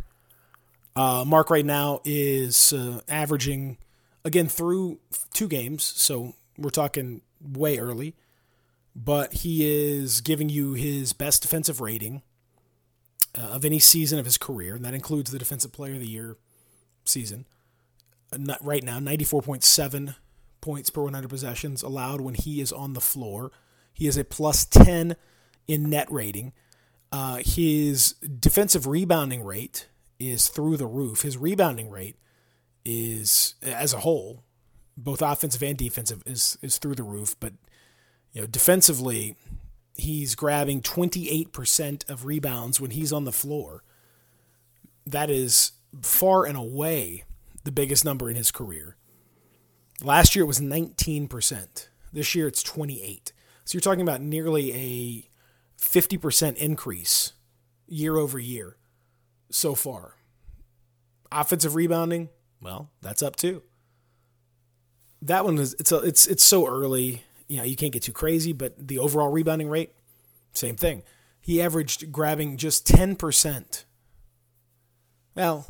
Uh, 0.94 1.24
Marc 1.26 1.50
right 1.50 1.64
now 1.64 2.00
is 2.04 2.72
uh, 2.72 3.00
averaging 3.08 3.78
again 4.24 4.48
through 4.48 4.98
two 5.32 5.48
games, 5.48 5.84
so 5.84 6.34
we're 6.56 6.70
talking 6.70 7.22
way 7.42 7.78
early. 7.78 8.14
But 8.98 9.34
he 9.34 9.66
is 9.66 10.22
giving 10.22 10.48
you 10.48 10.72
his 10.72 11.12
best 11.12 11.42
defensive 11.42 11.82
rating 11.82 12.22
uh, 13.36 13.42
of 13.42 13.64
any 13.64 13.78
season 13.78 14.18
of 14.18 14.24
his 14.24 14.38
career, 14.38 14.74
and 14.74 14.84
that 14.86 14.94
includes 14.94 15.30
the 15.30 15.38
Defensive 15.38 15.70
Player 15.70 15.94
of 15.94 16.00
the 16.00 16.08
Year 16.08 16.38
season. 17.04 17.44
Uh, 18.32 18.54
right 18.62 18.82
now, 18.82 18.98
94.7 18.98 20.16
points 20.62 20.88
per 20.88 21.02
100 21.02 21.28
possessions 21.28 21.82
allowed 21.82 22.22
when 22.22 22.34
he 22.34 22.60
is 22.62 22.72
on 22.72 22.94
the 22.94 23.00
floor. 23.00 23.52
He 23.92 24.06
is 24.06 24.16
a 24.16 24.24
plus 24.24 24.64
10 24.64 25.14
in 25.68 25.90
net 25.90 26.10
rating. 26.10 26.54
Uh, 27.12 27.40
his 27.44 28.12
defensive 28.14 28.86
rebounding 28.86 29.44
rate 29.44 29.88
is 30.18 30.48
through 30.48 30.78
the 30.78 30.86
roof. 30.86 31.20
His 31.20 31.36
rebounding 31.36 31.90
rate 31.90 32.16
is, 32.84 33.56
as 33.62 33.92
a 33.92 34.00
whole, 34.00 34.42
both 34.96 35.20
offensive 35.20 35.62
and 35.62 35.76
defensive, 35.76 36.22
is 36.24 36.56
is 36.62 36.78
through 36.78 36.94
the 36.94 37.02
roof. 37.02 37.36
But 37.38 37.52
you 38.36 38.42
know, 38.42 38.46
defensively, 38.46 39.34
he's 39.94 40.34
grabbing 40.34 40.82
28% 40.82 42.06
of 42.10 42.26
rebounds 42.26 42.78
when 42.78 42.90
he's 42.90 43.10
on 43.10 43.24
the 43.24 43.32
floor. 43.32 43.82
That 45.06 45.30
is 45.30 45.72
far 46.02 46.44
and 46.44 46.54
away 46.54 47.24
the 47.64 47.72
biggest 47.72 48.04
number 48.04 48.28
in 48.28 48.36
his 48.36 48.50
career. 48.50 48.98
Last 50.02 50.36
year 50.36 50.44
it 50.44 50.48
was 50.48 50.60
19%. 50.60 51.88
This 52.12 52.34
year 52.34 52.46
it's 52.46 52.62
28. 52.62 53.32
So 53.64 53.74
you're 53.74 53.80
talking 53.80 54.02
about 54.02 54.20
nearly 54.20 54.70
a 54.74 55.30
50% 55.82 56.56
increase 56.56 57.32
year 57.88 58.18
over 58.18 58.38
year 58.38 58.76
so 59.48 59.74
far. 59.74 60.16
Offensive 61.32 61.74
rebounding, 61.74 62.28
well, 62.60 62.90
that's 63.00 63.22
up 63.22 63.36
too. 63.36 63.62
That 65.22 65.46
one 65.46 65.56
is 65.56 65.74
it's 65.80 65.90
a, 65.90 65.96
it's 66.00 66.26
it's 66.26 66.44
so 66.44 66.68
early, 66.68 67.22
you 67.48 67.58
know, 67.58 67.64
you 67.64 67.76
can't 67.76 67.92
get 67.92 68.02
too 68.02 68.12
crazy, 68.12 68.52
but 68.52 68.88
the 68.88 68.98
overall 68.98 69.28
rebounding 69.30 69.68
rate, 69.68 69.92
same 70.52 70.76
thing. 70.76 71.02
He 71.40 71.62
averaged 71.62 72.10
grabbing 72.10 72.56
just 72.56 72.86
10%. 72.86 73.84
Well, 75.34 75.68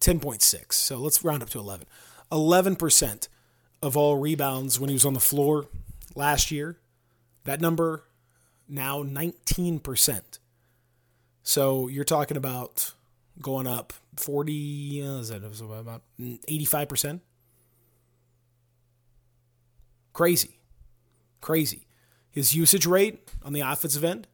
10.6. 0.00 0.72
So 0.72 0.98
let's 0.98 1.24
round 1.24 1.42
up 1.42 1.50
to 1.50 1.58
11. 1.58 1.86
11% 2.30 3.28
of 3.82 3.96
all 3.96 4.18
rebounds 4.18 4.78
when 4.78 4.88
he 4.88 4.94
was 4.94 5.04
on 5.04 5.14
the 5.14 5.20
floor 5.20 5.66
last 6.14 6.50
year. 6.50 6.78
That 7.44 7.60
number 7.60 8.04
now 8.68 9.02
19%. 9.02 10.38
So 11.42 11.88
you're 11.88 12.04
talking 12.04 12.36
about 12.36 12.94
going 13.40 13.66
up 13.66 13.92
40, 14.16 15.02
uh, 15.02 15.06
is 15.18 15.28
that 15.28 15.42
about 15.44 16.02
85%? 16.20 17.20
Crazy. 20.12 20.58
Crazy. 21.44 21.86
His 22.30 22.54
usage 22.54 22.86
rate 22.86 23.28
on 23.42 23.52
the 23.52 23.60
offensive 23.60 24.02
end 24.02 24.28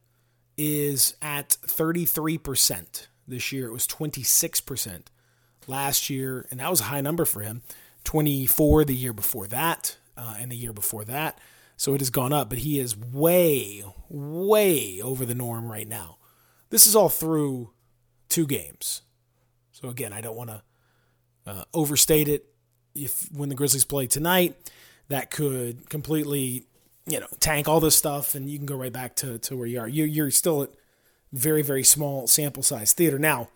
is 0.57 1.13
at 1.21 1.49
33%. 1.49 3.07
This 3.27 3.51
year 3.51 3.67
it 3.67 3.73
was 3.73 3.85
26% 3.85 5.07
last 5.67 6.09
year, 6.09 6.47
and 6.49 6.61
that 6.61 6.69
was 6.69 6.79
a 6.79 6.85
high 6.85 7.01
number 7.01 7.25
for 7.25 7.41
him. 7.41 7.63
24 8.05 8.85
the 8.85 8.95
year 8.95 9.11
before 9.11 9.45
that, 9.47 9.97
uh, 10.15 10.35
and 10.39 10.49
the 10.49 10.55
year 10.55 10.71
before 10.71 11.03
that. 11.03 11.37
So 11.75 11.93
it 11.93 11.99
has 11.99 12.09
gone 12.09 12.31
up, 12.31 12.47
but 12.47 12.59
he 12.59 12.79
is 12.79 12.95
way, 12.97 13.83
way 14.07 15.01
over 15.01 15.25
the 15.25 15.35
norm 15.35 15.69
right 15.69 15.89
now. 15.89 16.17
This 16.69 16.87
is 16.87 16.95
all 16.95 17.09
through 17.09 17.71
two 18.29 18.47
games. 18.47 19.01
So 19.73 19.89
again, 19.89 20.13
I 20.13 20.21
don't 20.21 20.37
want 20.37 20.51
to 20.51 20.63
uh, 21.45 21.63
overstate 21.73 22.29
it. 22.29 22.45
If 22.95 23.29
when 23.33 23.49
the 23.49 23.55
Grizzlies 23.55 23.83
play 23.83 24.07
tonight, 24.07 24.55
that 25.09 25.29
could 25.29 25.89
completely, 25.89 26.67
you 27.05 27.19
know, 27.19 27.27
tank 27.39 27.67
all 27.67 27.79
this 27.79 27.97
stuff, 27.97 28.35
and 28.35 28.49
you 28.49 28.57
can 28.57 28.65
go 28.65 28.75
right 28.75 28.93
back 28.93 29.15
to, 29.17 29.37
to 29.39 29.57
where 29.57 29.67
you 29.67 29.79
are. 29.79 29.87
You're, 29.87 30.07
you're 30.07 30.31
still 30.31 30.63
at 30.63 30.69
very, 31.31 31.61
very 31.61 31.83
small 31.83 32.27
sample 32.27 32.63
size 32.63 32.93
theater. 32.93 33.17
Now, 33.17 33.49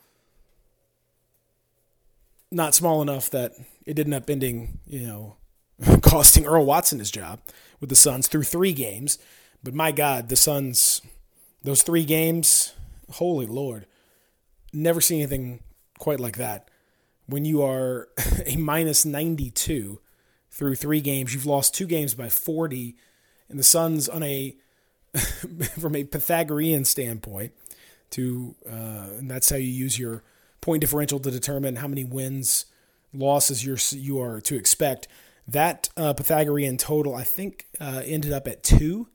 not 2.51 2.73
small 2.73 3.01
enough 3.01 3.29
that 3.31 3.53
it 3.85 3.95
didn't 3.95 4.13
end 4.13 4.23
up 4.23 4.29
ending, 4.29 4.79
you 4.85 5.05
know, 5.05 5.35
costing 6.01 6.45
Earl 6.45 6.65
Watson 6.65 6.99
his 6.99 7.11
job 7.11 7.41
with 7.79 7.89
the 7.89 7.95
Suns 7.95 8.27
through 8.27 8.43
three 8.43 8.73
games. 8.73 9.19
But 9.63 9.73
my 9.73 9.91
God, 9.91 10.29
the 10.29 10.35
Suns, 10.35 11.01
those 11.63 11.83
three 11.83 12.05
games, 12.05 12.73
holy 13.11 13.45
Lord, 13.45 13.85
never 14.73 15.01
seen 15.01 15.19
anything 15.19 15.61
quite 15.99 16.19
like 16.19 16.37
that. 16.37 16.69
When 17.27 17.45
you 17.45 17.63
are 17.63 18.09
a 18.45 18.55
minus 18.55 19.05
92 19.05 19.99
through 20.49 20.75
three 20.75 21.01
games, 21.01 21.33
you've 21.33 21.45
lost 21.45 21.73
two 21.73 21.87
games 21.87 22.13
by 22.13 22.29
40, 22.29 22.95
and 23.49 23.59
the 23.59 23.63
Suns, 23.63 24.09
on 24.09 24.23
a 24.23 24.55
from 25.79 25.95
a 25.95 26.03
Pythagorean 26.03 26.85
standpoint, 26.85 27.53
to 28.11 28.55
uh, 28.69 29.17
and 29.17 29.29
that's 29.29 29.49
how 29.49 29.55
you 29.55 29.67
use 29.67 29.97
your 29.97 30.23
point 30.61 30.81
differential 30.81 31.19
to 31.19 31.31
determine 31.31 31.77
how 31.77 31.87
many 31.87 32.03
wins, 32.03 32.65
losses 33.13 33.65
you're 33.65 33.77
you 33.91 34.19
are 34.19 34.41
to 34.41 34.55
expect. 34.55 35.07
That 35.47 35.89
uh, 35.95 36.13
Pythagorean 36.13 36.77
total, 36.77 37.13
I 37.13 37.23
think, 37.23 37.67
uh, 37.79 38.01
ended 38.03 38.33
up 38.33 38.47
at 38.47 38.63
two, 38.63 39.09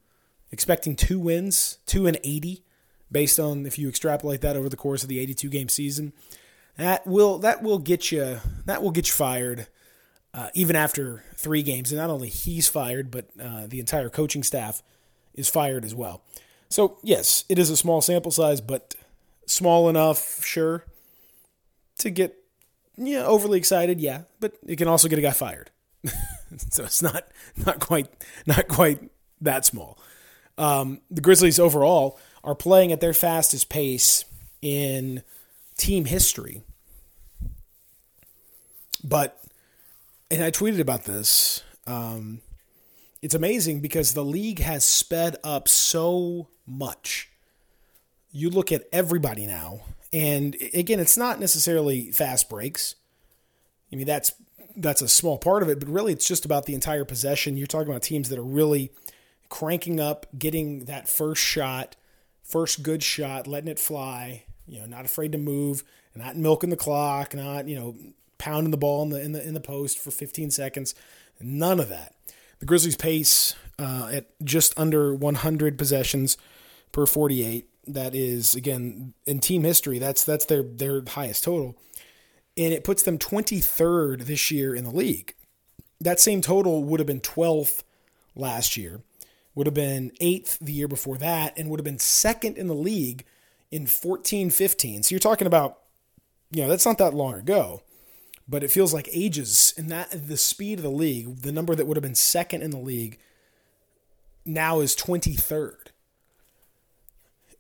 expecting 0.53 0.95
two 0.95 1.19
wins, 1.19 1.79
two 1.87 2.07
and 2.07 2.19
eighty, 2.23 2.63
based 3.11 3.41
on 3.41 3.67
if 3.67 3.79
you 3.79 3.89
extrapolate 3.89 4.41
that 4.43 4.57
over 4.57 4.69
the 4.69 4.77
course 4.77 5.03
of 5.03 5.09
the 5.09 5.19
eighty-two 5.19 5.49
game 5.49 5.69
season. 5.69 6.13
That 6.77 7.07
will 7.07 7.39
that 7.39 7.63
will 7.63 7.79
get 7.79 8.13
you 8.13 8.39
that 8.65 8.83
will 8.83 8.93
get 8.93 9.09
you 9.09 9.13
fired, 9.13 9.67
uh, 10.33 10.49
even 10.55 10.77
after 10.77 11.25
three 11.35 11.63
games. 11.63 11.91
And 11.91 12.01
not 12.01 12.11
only 12.11 12.29
he's 12.29 12.69
fired, 12.69 13.11
but 13.11 13.27
uh, 13.41 13.67
the 13.67 13.81
entire 13.81 14.09
coaching 14.09 14.43
staff 14.43 14.83
is 15.35 15.49
fired 15.49 15.85
as 15.85 15.95
well. 15.95 16.23
So 16.69 16.99
yes, 17.03 17.45
it 17.49 17.59
is 17.59 17.71
a 17.71 17.77
small 17.77 18.01
sample 18.01 18.31
size, 18.31 18.61
but 18.61 18.95
small 19.47 19.89
enough, 19.89 20.45
sure, 20.45 20.85
to 21.99 22.11
get 22.11 22.37
yeah 22.97 23.25
overly 23.25 23.59
excited, 23.59 24.01
yeah, 24.01 24.23
but 24.39 24.55
it 24.67 24.77
can 24.77 24.89
also 24.89 25.09
get 25.09 25.19
a 25.19 25.23
guy 25.23 25.33
fired. 25.33 25.71
so 26.71 26.85
it's 26.85 27.03
not 27.03 27.25
not 27.67 27.81
quite 27.81 28.09
not 28.47 28.69
quite 28.69 29.01
that 29.41 29.65
small. 29.65 29.99
Um, 30.57 31.01
the 31.11 31.21
Grizzlies 31.21 31.59
overall 31.59 32.19
are 32.45 32.55
playing 32.55 32.93
at 32.93 33.01
their 33.01 33.15
fastest 33.15 33.69
pace 33.69 34.25
in 34.63 35.23
team 35.77 36.05
history. 36.05 36.63
But 39.03 39.43
and 40.31 40.43
I 40.43 40.51
tweeted 40.51 40.81
about 40.81 41.05
this. 41.05 41.63
Um, 41.87 42.41
it's 43.23 43.35
amazing 43.35 43.81
because 43.81 44.15
the 44.15 44.25
league 44.25 44.61
has 44.61 44.85
sped 44.85 45.37
up 45.45 45.69
so 45.69 46.49
much. 46.67 47.29
You 48.33 48.49
look 48.49 48.73
at 48.73 48.85
everybody 48.93 49.47
now 49.47 49.83
and 50.13 50.57
again, 50.75 50.99
it's 50.99 51.17
not 51.17 51.39
necessarily 51.39 52.11
fast 52.11 52.49
breaks. 52.49 52.97
I 53.93 53.97
mean, 53.97 54.07
that's 54.07 54.33
that's 54.77 55.03
a 55.03 55.09
small 55.09 55.39
part 55.39 55.63
of 55.63 55.69
it, 55.69 55.79
but 55.79 55.89
really 55.89 56.13
it's 56.13 56.27
just 56.27 56.45
about 56.45 56.67
the 56.67 56.75
entire 56.75 57.05
possession. 57.05 57.57
You're 57.57 57.67
talking 57.67 57.89
about 57.89 58.03
teams 58.03 58.29
that 58.29 58.39
are 58.39 58.43
really 58.43 58.91
cranking 59.49 60.01
up, 60.01 60.27
getting 60.37 60.85
that 60.85 61.09
first 61.09 61.43
shot, 61.43 61.97
first 62.43 62.83
good 62.83 63.03
shot, 63.03 63.47
letting 63.47 63.69
it 63.69 63.79
fly, 63.79 64.45
you 64.67 64.81
know, 64.81 64.87
not 64.87 65.05
afraid 65.05 65.33
to 65.33 65.39
move, 65.39 65.85
not 66.15 66.37
milking 66.37 66.71
the 66.71 66.77
clock, 66.77 67.35
not, 67.35 67.69
you 67.69 67.77
know, 67.77 67.97
pounding 68.41 68.73
the 68.73 68.77
ball 68.77 69.03
in 69.03 69.11
the 69.11 69.23
in 69.23 69.33
the 69.33 69.47
in 69.47 69.55
the 69.55 69.61
post 69.61 69.99
for 69.99 70.11
15 70.11 70.51
seconds. 70.51 70.95
None 71.41 71.79
of 71.79 71.89
that. 71.91 72.15
The 72.59 72.67
Grizzlies 72.67 72.97
pace 72.97 73.55
uh, 73.79 74.11
at 74.13 74.27
just 74.45 74.79
under 74.79 75.15
100 75.15 75.79
possessions 75.79 76.37
per 76.93 77.07
48 77.07 77.69
that 77.87 78.15
is 78.15 78.55
again 78.55 79.15
in 79.27 79.41
team 79.41 79.63
history. 79.63 79.99
That's 79.99 80.25
that's 80.25 80.45
their 80.47 80.63
their 80.63 81.03
highest 81.07 81.45
total, 81.45 81.77
and 82.57 82.73
it 82.73 82.85
puts 82.85 83.03
them 83.03 83.19
23rd 83.19 84.25
this 84.25 84.51
year 84.51 84.75
in 84.75 84.85
the 84.85 84.91
league. 84.91 85.35
That 86.01 86.21
same 86.21 86.41
total 86.41 86.83
would 86.85 86.99
have 86.99 87.07
been 87.07 87.21
12th 87.21 87.83
last 88.35 88.77
year, 88.77 89.03
would 89.55 89.67
have 89.67 89.75
been 89.75 90.13
eighth 90.21 90.59
the 90.61 90.73
year 90.73 90.89
before 90.89 91.19
that, 91.19 91.59
and 91.59 91.69
would 91.69 91.81
have 91.81 91.85
been 91.85 91.99
second 91.99 92.57
in 92.57 92.69
the 92.69 92.75
league 92.75 93.25
in 93.71 93.87
14 93.87 94.51
15. 94.51 95.03
So 95.03 95.15
you're 95.15 95.21
talking 95.21 95.47
about, 95.47 95.79
you 96.51 96.63
know, 96.63 96.69
that's 96.69 96.87
not 96.87 96.99
that 96.99 97.15
long 97.15 97.35
ago, 97.35 97.83
but 98.51 98.65
it 98.65 98.71
feels 98.71 98.93
like 98.93 99.09
ages. 99.13 99.73
And 99.77 99.89
that 99.91 100.11
the 100.11 100.37
speed 100.37 100.81
of 100.81 100.83
the 100.83 100.91
league, 100.91 101.43
the 101.43 101.53
number 101.53 101.77
that 101.77 101.87
would 101.87 101.97
have 101.97 102.03
been 102.03 102.17
second 102.17 102.63
in 102.63 102.73
the 102.73 102.79
league 102.79 103.19
now 104.45 104.81
is 104.81 104.97
23rd. 104.97 105.77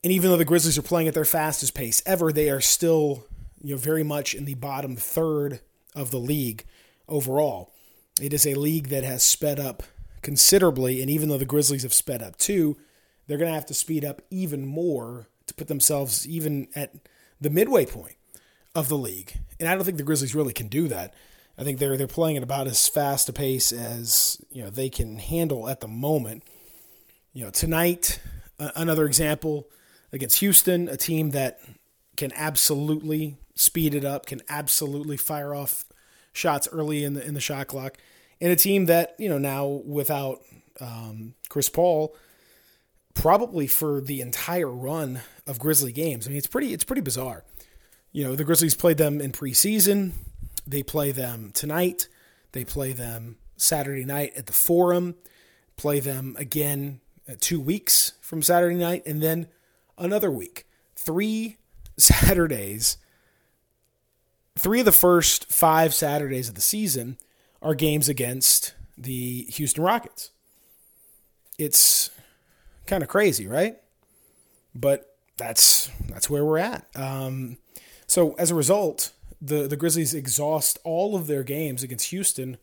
And 0.02 0.12
even 0.12 0.30
though 0.30 0.36
the 0.36 0.44
Grizzlies 0.44 0.76
are 0.76 0.82
playing 0.82 1.06
at 1.06 1.14
their 1.14 1.24
fastest 1.24 1.74
pace 1.74 2.02
ever, 2.04 2.32
they 2.32 2.50
are 2.50 2.60
still, 2.60 3.26
you 3.62 3.74
know, 3.74 3.78
very 3.78 4.02
much 4.02 4.34
in 4.34 4.46
the 4.46 4.54
bottom 4.54 4.96
third 4.96 5.60
of 5.94 6.10
the 6.10 6.18
league 6.18 6.64
overall. 7.08 7.72
It 8.20 8.32
is 8.32 8.46
a 8.46 8.54
league 8.54 8.88
that 8.88 9.04
has 9.04 9.22
sped 9.22 9.60
up 9.60 9.84
considerably, 10.22 11.00
and 11.00 11.10
even 11.10 11.28
though 11.28 11.38
the 11.38 11.44
Grizzlies 11.44 11.82
have 11.84 11.94
sped 11.94 12.22
up 12.22 12.36
too, 12.36 12.76
they're 13.26 13.38
going 13.38 13.50
to 13.50 13.54
have 13.54 13.66
to 13.66 13.74
speed 13.74 14.04
up 14.04 14.22
even 14.30 14.66
more 14.66 15.28
to 15.46 15.54
put 15.54 15.68
themselves 15.68 16.26
even 16.26 16.68
at 16.74 16.94
the 17.40 17.50
midway 17.50 17.86
point 17.86 18.16
of 18.74 18.88
the 18.88 18.98
league. 18.98 19.38
And 19.58 19.68
I 19.68 19.74
don't 19.74 19.84
think 19.84 19.96
the 19.96 20.02
Grizzlies 20.02 20.34
really 20.34 20.52
can 20.52 20.68
do 20.68 20.88
that. 20.88 21.14
I 21.58 21.64
think 21.64 21.78
they're 21.78 21.96
they're 21.96 22.06
playing 22.06 22.36
at 22.36 22.42
about 22.42 22.66
as 22.66 22.88
fast 22.88 23.28
a 23.28 23.32
pace 23.32 23.70
as 23.72 24.42
you 24.50 24.62
know 24.62 24.70
they 24.70 24.88
can 24.88 25.18
handle 25.18 25.68
at 25.68 25.80
the 25.80 25.88
moment. 25.88 26.42
You 27.32 27.44
know, 27.44 27.50
tonight 27.50 28.18
another 28.58 29.06
example 29.06 29.68
against 30.12 30.40
Houston, 30.40 30.88
a 30.88 30.96
team 30.96 31.30
that 31.30 31.60
can 32.16 32.32
absolutely 32.34 33.36
speed 33.54 33.94
it 33.94 34.04
up, 34.04 34.26
can 34.26 34.42
absolutely 34.48 35.16
fire 35.16 35.54
off 35.54 35.84
shots 36.32 36.68
early 36.72 37.04
in 37.04 37.14
the 37.14 37.26
in 37.26 37.34
the 37.34 37.40
shot 37.40 37.66
clock, 37.66 37.96
and 38.40 38.52
a 38.52 38.56
team 38.56 38.86
that 38.86 39.14
you 39.18 39.28
know 39.28 39.38
now 39.38 39.66
without 39.66 40.40
um, 40.80 41.34
Chris 41.48 41.68
Paul, 41.68 42.16
probably 43.14 43.66
for 43.66 44.00
the 44.00 44.20
entire 44.20 44.70
run 44.70 45.20
of 45.46 45.58
Grizzly 45.58 45.92
games. 45.92 46.26
I 46.26 46.30
mean, 46.30 46.38
it's 46.38 46.46
pretty 46.46 46.72
it's 46.72 46.84
pretty 46.84 47.02
bizarre. 47.02 47.44
You 48.12 48.24
know, 48.24 48.36
the 48.36 48.44
Grizzlies 48.44 48.74
played 48.74 48.98
them 48.98 49.20
in 49.20 49.32
preseason. 49.32 50.12
They 50.66 50.82
play 50.82 51.12
them 51.12 51.50
tonight. 51.54 52.08
They 52.52 52.64
play 52.64 52.92
them 52.92 53.36
Saturday 53.56 54.04
night 54.04 54.32
at 54.36 54.46
the 54.46 54.52
Forum. 54.52 55.14
Play 55.76 56.00
them 56.00 56.36
again 56.38 57.00
two 57.38 57.60
weeks 57.60 58.12
from 58.20 58.42
Saturday 58.42 58.76
night, 58.76 59.02
and 59.06 59.22
then 59.22 59.46
another 59.96 60.30
week. 60.30 60.66
Three 60.96 61.56
Saturdays. 61.96 62.96
Three 64.58 64.80
of 64.80 64.86
the 64.86 64.92
first 64.92 65.50
five 65.50 65.94
Saturdays 65.94 66.48
of 66.48 66.54
the 66.54 66.60
season 66.60 67.16
are 67.62 67.74
games 67.74 68.08
against 68.08 68.74
the 68.98 69.44
Houston 69.44 69.84
Rockets. 69.84 70.30
It's 71.58 72.10
kind 72.86 73.02
of 73.02 73.08
crazy, 73.08 73.46
right? 73.46 73.76
But 74.74 75.16
that's 75.36 75.90
that's 76.08 76.28
where 76.28 76.44
we're 76.44 76.58
at. 76.58 76.86
Um, 76.94 77.58
so 78.10 78.32
as 78.38 78.50
a 78.50 78.56
result, 78.56 79.12
the 79.40 79.68
the 79.68 79.76
Grizzlies 79.76 80.14
exhaust 80.14 80.80
all 80.82 81.14
of 81.14 81.28
their 81.28 81.44
games 81.44 81.84
against 81.84 82.10
Houston 82.10 82.58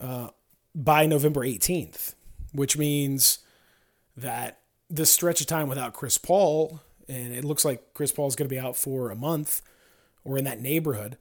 uh, 0.00 0.28
by 0.72 1.04
November 1.04 1.40
18th, 1.40 2.14
which 2.52 2.78
means 2.78 3.40
that 4.16 4.60
this 4.88 5.10
stretch 5.10 5.40
of 5.40 5.48
time 5.48 5.68
without 5.68 5.94
Chris 5.94 6.16
Paul, 6.16 6.80
and 7.08 7.34
it 7.34 7.44
looks 7.44 7.64
like 7.64 7.92
Chris 7.92 8.12
Paul 8.12 8.28
is 8.28 8.36
going 8.36 8.48
to 8.48 8.54
be 8.54 8.58
out 8.58 8.76
for 8.76 9.10
a 9.10 9.16
month 9.16 9.62
or 10.22 10.38
in 10.38 10.44
that 10.44 10.60
neighborhood. 10.60 11.18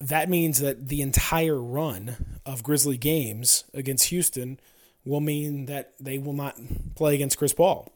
That 0.00 0.28
means 0.28 0.58
that 0.58 0.88
the 0.88 1.00
entire 1.00 1.60
run 1.60 2.40
of 2.44 2.64
Grizzly 2.64 2.96
games 2.96 3.62
against 3.72 4.08
Houston 4.08 4.58
will 5.04 5.20
mean 5.20 5.66
that 5.66 5.92
they 6.00 6.18
will 6.18 6.32
not 6.32 6.58
play 6.96 7.14
against 7.14 7.38
Chris 7.38 7.52
Paul 7.52 7.92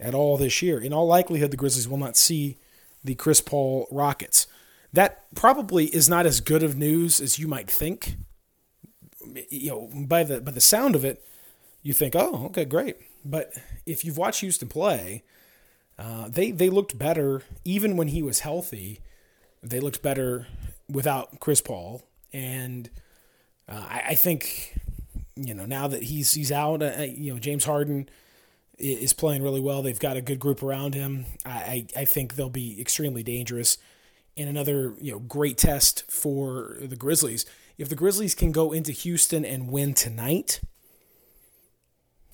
at 0.00 0.14
all 0.14 0.36
this 0.36 0.62
year. 0.62 0.78
In 0.78 0.92
all 0.92 1.08
likelihood, 1.08 1.50
the 1.50 1.56
Grizzlies 1.56 1.88
will 1.88 1.98
not 1.98 2.16
see 2.16 2.58
the 3.06 3.14
Chris 3.14 3.40
Paul 3.40 3.88
Rockets. 3.90 4.46
That 4.92 5.24
probably 5.34 5.86
is 5.86 6.08
not 6.08 6.26
as 6.26 6.40
good 6.40 6.62
of 6.62 6.76
news 6.76 7.20
as 7.20 7.38
you 7.38 7.48
might 7.48 7.70
think. 7.70 8.16
You 9.50 9.70
know, 9.70 9.90
by 10.06 10.22
the 10.22 10.40
by 10.40 10.52
the 10.52 10.60
sound 10.60 10.94
of 10.94 11.04
it, 11.04 11.24
you 11.82 11.92
think, 11.92 12.14
"Oh, 12.14 12.46
okay, 12.46 12.64
great." 12.64 12.96
But 13.24 13.52
if 13.84 14.04
you've 14.04 14.18
watched 14.18 14.40
Houston 14.40 14.68
play, 14.68 15.24
uh, 15.98 16.28
they 16.28 16.50
they 16.50 16.70
looked 16.70 16.98
better 16.98 17.42
even 17.64 17.96
when 17.96 18.08
he 18.08 18.22
was 18.22 18.40
healthy. 18.40 19.00
They 19.62 19.80
looked 19.80 20.02
better 20.02 20.46
without 20.88 21.40
Chris 21.40 21.60
Paul, 21.60 22.02
and 22.32 22.88
uh, 23.68 23.84
I, 23.88 24.02
I, 24.10 24.14
think 24.14 24.78
you 25.34 25.54
know 25.54 25.66
now 25.66 25.88
that 25.88 26.04
he's 26.04 26.34
he's 26.34 26.52
out, 26.52 26.82
uh, 26.82 27.02
you 27.02 27.32
know 27.32 27.38
James 27.40 27.64
Harden 27.64 28.08
is 28.78 29.12
playing 29.12 29.42
really 29.42 29.60
well. 29.60 29.82
They've 29.82 29.98
got 29.98 30.16
a 30.16 30.22
good 30.22 30.38
group 30.38 30.62
around 30.62 30.94
him. 30.94 31.26
I, 31.44 31.86
I 31.96 32.04
think 32.04 32.34
they'll 32.34 32.50
be 32.50 32.80
extremely 32.80 33.22
dangerous. 33.22 33.78
And 34.36 34.48
another 34.48 34.94
you 35.00 35.12
know 35.12 35.18
great 35.18 35.56
test 35.56 36.10
for 36.10 36.76
the 36.80 36.96
Grizzlies. 36.96 37.46
If 37.78 37.88
the 37.88 37.94
Grizzlies 37.94 38.34
can 38.34 38.52
go 38.52 38.72
into 38.72 38.92
Houston 38.92 39.44
and 39.44 39.70
win 39.70 39.94
tonight, 39.94 40.60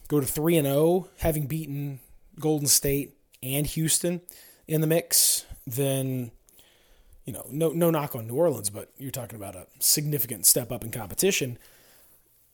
go 0.09 0.19
to 0.19 0.27
three 0.27 0.57
and 0.57 0.67
zero, 0.67 0.79
oh, 0.79 1.09
having 1.19 1.47
beaten 1.47 2.01
Golden 2.41 2.67
State 2.67 3.15
and 3.43 3.67
Houston 3.67 4.21
in 4.67 4.81
the 4.81 4.87
mix, 4.87 5.47
then 5.65 6.33
you 7.25 7.33
know 7.33 7.47
no 7.51 7.71
no 7.71 7.91
knock 7.91 8.17
on 8.17 8.27
New 8.27 8.35
Orleans, 8.35 8.69
but 8.69 8.91
you're 8.99 9.13
talking 9.13 9.37
about 9.37 9.55
a 9.55 9.67
significant 9.79 10.45
step 10.45 10.73
up 10.73 10.83
in 10.83 10.91
competition. 10.91 11.57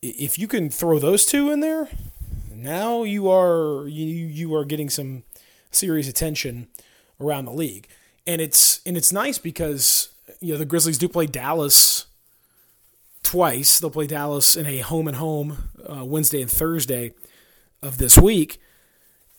If 0.01 0.37
you 0.37 0.47
can 0.47 0.69
throw 0.69 0.99
those 0.99 1.25
two 1.25 1.49
in 1.51 1.59
there, 1.59 1.89
now 2.63 3.03
you 3.03 3.29
are 3.29 3.87
you 3.87 4.05
you 4.05 4.55
are 4.55 4.65
getting 4.65 4.89
some 4.89 5.23
serious 5.71 6.07
attention 6.07 6.67
around 7.19 7.45
the 7.45 7.53
league, 7.53 7.87
and 8.25 8.41
it's 8.41 8.81
and 8.85 8.97
it's 8.97 9.11
nice 9.11 9.37
because 9.37 10.09
you 10.39 10.53
know 10.53 10.59
the 10.59 10.65
Grizzlies 10.65 10.97
do 10.97 11.07
play 11.09 11.25
Dallas 11.25 12.05
twice. 13.23 13.79
They'll 13.79 13.89
play 13.89 14.07
Dallas 14.07 14.55
in 14.55 14.65
a 14.65 14.79
home 14.79 15.07
and 15.07 15.17
home 15.17 15.69
uh, 15.87 16.05
Wednesday 16.05 16.41
and 16.41 16.51
Thursday 16.51 17.13
of 17.81 17.97
this 17.97 18.17
week. 18.17 18.59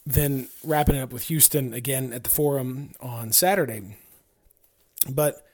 Then 0.06 0.48
wrapping 0.64 0.96
it 0.96 1.00
up 1.00 1.12
with 1.12 1.24
Houston 1.24 1.74
again 1.74 2.12
at 2.12 2.24
the 2.24 2.30
Forum 2.30 2.92
on 3.00 3.32
Saturday. 3.32 3.96
But 5.08 5.46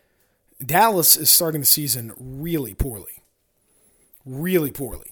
Dallas 0.64 1.16
is 1.16 1.30
starting 1.30 1.60
the 1.60 1.66
season 1.66 2.12
really 2.18 2.74
poorly. 2.74 3.22
Really 4.24 4.70
poorly. 4.70 5.10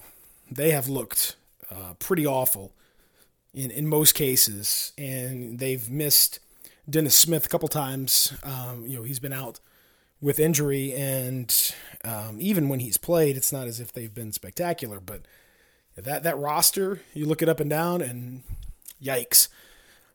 They 0.50 0.70
have 0.70 0.88
looked 0.88 1.36
uh, 1.74 1.94
pretty 1.98 2.26
awful 2.26 2.72
in, 3.52 3.70
in 3.70 3.86
most 3.86 4.14
cases, 4.14 4.92
and 4.98 5.58
they've 5.58 5.90
missed 5.90 6.40
Dennis 6.88 7.14
Smith 7.14 7.46
a 7.46 7.48
couple 7.48 7.68
times. 7.68 8.34
Um, 8.42 8.84
you 8.86 8.96
know, 8.96 9.02
he's 9.02 9.18
been 9.18 9.32
out 9.32 9.60
with 10.20 10.38
injury, 10.38 10.92
and 10.92 11.74
um, 12.04 12.38
even 12.40 12.68
when 12.68 12.80
he's 12.80 12.96
played, 12.96 13.36
it's 13.36 13.52
not 13.52 13.66
as 13.66 13.80
if 13.80 13.92
they've 13.92 14.14
been 14.14 14.32
spectacular. 14.32 15.00
But 15.00 15.22
that 15.96 16.22
that 16.24 16.38
roster, 16.38 17.00
you 17.12 17.26
look 17.26 17.42
it 17.42 17.48
up 17.48 17.60
and 17.60 17.70
down, 17.70 18.00
and 18.00 18.42
yikes. 19.02 19.48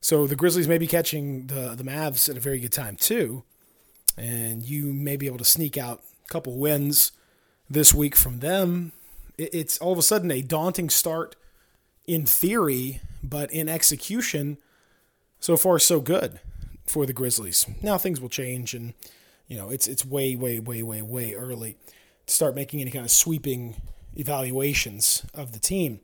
So 0.01 0.27
the 0.27 0.35
Grizzlies 0.35 0.67
may 0.67 0.77
be 0.77 0.87
catching 0.87 1.47
the 1.47 1.75
the 1.75 1.83
Mavs 1.83 2.29
at 2.29 2.37
a 2.37 2.41
very 2.41 2.59
good 2.59 2.73
time 2.73 2.95
too, 2.95 3.43
and 4.17 4.63
you 4.63 4.93
may 4.93 5.15
be 5.15 5.27
able 5.27 5.37
to 5.37 5.45
sneak 5.45 5.77
out 5.77 6.01
a 6.25 6.27
couple 6.29 6.57
wins 6.57 7.11
this 7.69 7.93
week 7.93 8.15
from 8.15 8.39
them. 8.39 8.91
It's 9.37 9.77
all 9.77 9.93
of 9.93 9.97
a 9.97 10.03
sudden 10.03 10.31
a 10.31 10.41
daunting 10.41 10.89
start 10.89 11.35
in 12.09 12.25
theory, 12.25 13.01
but 13.21 13.51
in 13.51 13.69
execution, 13.69 14.57
so 15.39 15.55
far 15.55 15.77
so 15.77 16.01
good 16.01 16.39
for 16.83 17.05
the 17.05 17.13
Grizzlies. 17.13 17.67
Now 17.83 17.99
things 17.99 18.19
will 18.19 18.29
change, 18.29 18.73
and 18.73 18.95
you 19.47 19.55
know 19.55 19.69
it's 19.69 19.87
it's 19.87 20.03
way 20.03 20.35
way 20.35 20.59
way 20.59 20.81
way 20.81 21.03
way 21.03 21.35
early 21.35 21.77
to 22.25 22.33
start 22.33 22.55
making 22.55 22.81
any 22.81 22.89
kind 22.89 23.05
of 23.05 23.11
sweeping 23.11 23.75
evaluations 24.15 25.23
of 25.35 25.51
the 25.51 25.59
team, 25.59 25.99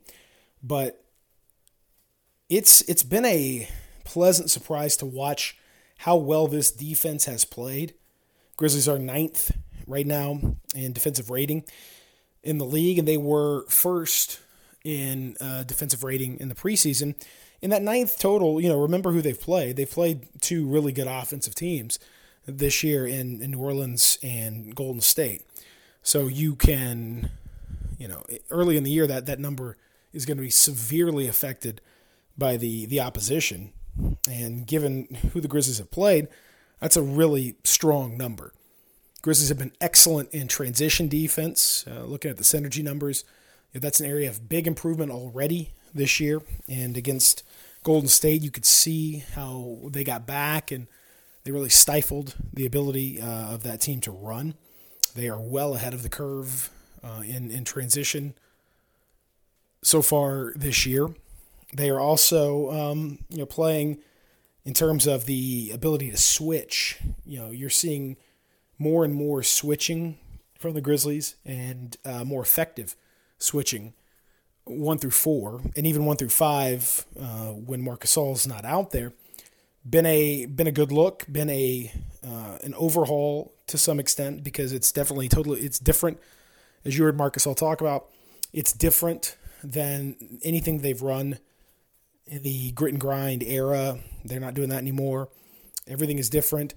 but 0.62 1.04
it's 2.48 2.82
it's 2.82 3.02
been 3.02 3.24
a 3.24 3.68
pleasant 4.04 4.48
surprise 4.48 4.96
to 4.98 5.06
watch 5.06 5.58
how 5.98 6.14
well 6.14 6.46
this 6.46 6.70
defense 6.70 7.24
has 7.24 7.44
played. 7.44 7.94
Grizzlies 8.56 8.88
are 8.88 9.00
ninth 9.00 9.50
right 9.88 10.06
now 10.06 10.38
in 10.72 10.92
defensive 10.92 11.30
rating 11.30 11.64
in 12.44 12.58
the 12.58 12.64
league, 12.64 12.96
and 12.96 13.08
they 13.08 13.16
were 13.16 13.66
first 13.66 14.38
in 14.86 15.36
uh, 15.40 15.64
defensive 15.64 16.04
rating 16.04 16.38
in 16.38 16.48
the 16.48 16.54
preseason. 16.54 17.16
In 17.60 17.70
that 17.70 17.82
ninth 17.82 18.20
total, 18.20 18.60
you 18.60 18.68
know, 18.68 18.80
remember 18.80 19.10
who 19.10 19.20
they've 19.20 19.40
played. 19.40 19.74
They've 19.74 19.90
played 19.90 20.28
two 20.40 20.64
really 20.64 20.92
good 20.92 21.08
offensive 21.08 21.56
teams 21.56 21.98
this 22.46 22.84
year 22.84 23.04
in, 23.04 23.42
in 23.42 23.50
New 23.50 23.58
Orleans 23.58 24.16
and 24.22 24.76
Golden 24.76 25.00
State. 25.00 25.42
So 26.02 26.28
you 26.28 26.54
can, 26.54 27.30
you 27.98 28.06
know, 28.06 28.22
early 28.48 28.76
in 28.76 28.84
the 28.84 28.90
year 28.92 29.08
that 29.08 29.26
that 29.26 29.40
number 29.40 29.76
is 30.12 30.24
going 30.24 30.36
to 30.36 30.42
be 30.42 30.50
severely 30.50 31.26
affected 31.26 31.80
by 32.38 32.56
the 32.56 32.86
the 32.86 33.00
opposition. 33.00 33.72
And 34.30 34.66
given 34.66 35.08
who 35.32 35.40
the 35.40 35.48
Grizzlies 35.48 35.78
have 35.78 35.90
played, 35.90 36.28
that's 36.80 36.96
a 36.96 37.02
really 37.02 37.56
strong 37.64 38.16
number. 38.16 38.52
Grizzlies 39.22 39.48
have 39.48 39.58
been 39.58 39.72
excellent 39.80 40.32
in 40.32 40.46
transition 40.46 41.08
defense. 41.08 41.84
Uh, 41.90 42.04
looking 42.04 42.30
at 42.30 42.36
the 42.36 42.44
synergy 42.44 42.84
numbers, 42.84 43.24
that's 43.80 44.00
an 44.00 44.06
area 44.06 44.28
of 44.28 44.48
big 44.48 44.66
improvement 44.66 45.10
already 45.10 45.72
this 45.94 46.20
year. 46.20 46.42
And 46.68 46.96
against 46.96 47.42
Golden 47.82 48.08
State, 48.08 48.42
you 48.42 48.50
could 48.50 48.66
see 48.66 49.24
how 49.34 49.78
they 49.84 50.04
got 50.04 50.26
back 50.26 50.70
and 50.70 50.86
they 51.44 51.52
really 51.52 51.68
stifled 51.68 52.34
the 52.52 52.66
ability 52.66 53.20
uh, 53.20 53.54
of 53.54 53.62
that 53.62 53.80
team 53.80 54.00
to 54.02 54.10
run. 54.10 54.54
They 55.14 55.28
are 55.28 55.40
well 55.40 55.74
ahead 55.74 55.94
of 55.94 56.02
the 56.02 56.08
curve 56.08 56.70
uh, 57.04 57.22
in 57.24 57.50
in 57.50 57.64
transition 57.64 58.34
so 59.82 60.02
far 60.02 60.52
this 60.56 60.84
year. 60.84 61.08
They 61.72 61.88
are 61.88 62.00
also 62.00 62.70
um, 62.72 63.18
you 63.30 63.38
know 63.38 63.46
playing 63.46 63.98
in 64.64 64.74
terms 64.74 65.06
of 65.06 65.26
the 65.26 65.70
ability 65.72 66.10
to 66.10 66.16
switch. 66.16 66.98
You 67.24 67.38
know, 67.38 67.50
you're 67.52 67.70
seeing 67.70 68.16
more 68.78 69.04
and 69.04 69.14
more 69.14 69.42
switching 69.42 70.18
from 70.58 70.74
the 70.74 70.80
Grizzlies 70.80 71.36
and 71.44 71.96
uh, 72.04 72.24
more 72.24 72.42
effective 72.42 72.96
switching 73.38 73.94
one 74.64 74.98
through 74.98 75.12
four, 75.12 75.60
and 75.76 75.86
even 75.86 76.04
one 76.04 76.16
through 76.16 76.28
five 76.28 77.06
uh, 77.18 77.52
when 77.52 77.82
Marc 77.82 78.04
Gasol's 78.04 78.46
not 78.46 78.64
out 78.64 78.90
there. 78.90 79.12
Been 79.88 80.06
a 80.06 80.46
been 80.46 80.66
a 80.66 80.72
good 80.72 80.90
look, 80.90 81.24
been 81.30 81.48
a 81.48 81.92
uh, 82.26 82.58
an 82.64 82.74
overhaul 82.74 83.54
to 83.68 83.78
some 83.78 84.00
extent 84.00 84.42
because 84.42 84.72
it's 84.72 84.90
definitely 84.90 85.28
totally 85.28 85.60
it's 85.60 85.78
different. 85.78 86.18
As 86.84 86.98
you 86.98 87.04
heard 87.04 87.16
Marc 87.16 87.36
Gasol 87.36 87.56
talk 87.56 87.80
about, 87.80 88.06
it's 88.52 88.72
different 88.72 89.36
than 89.62 90.38
anything 90.42 90.78
they've 90.78 91.02
run 91.02 91.38
in 92.26 92.42
the 92.42 92.72
grit 92.72 92.92
and 92.92 93.00
grind 93.00 93.42
era. 93.44 93.98
They're 94.24 94.40
not 94.40 94.54
doing 94.54 94.68
that 94.70 94.78
anymore. 94.78 95.28
Everything 95.86 96.18
is 96.18 96.28
different. 96.28 96.74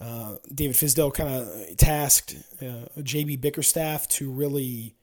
Uh, 0.00 0.36
David 0.52 0.76
Fizdale 0.76 1.12
kind 1.12 1.32
of 1.32 1.76
tasked 1.76 2.36
uh, 2.60 2.86
JB 2.98 3.40
Bickerstaff 3.40 4.08
to 4.08 4.30
really 4.30 4.94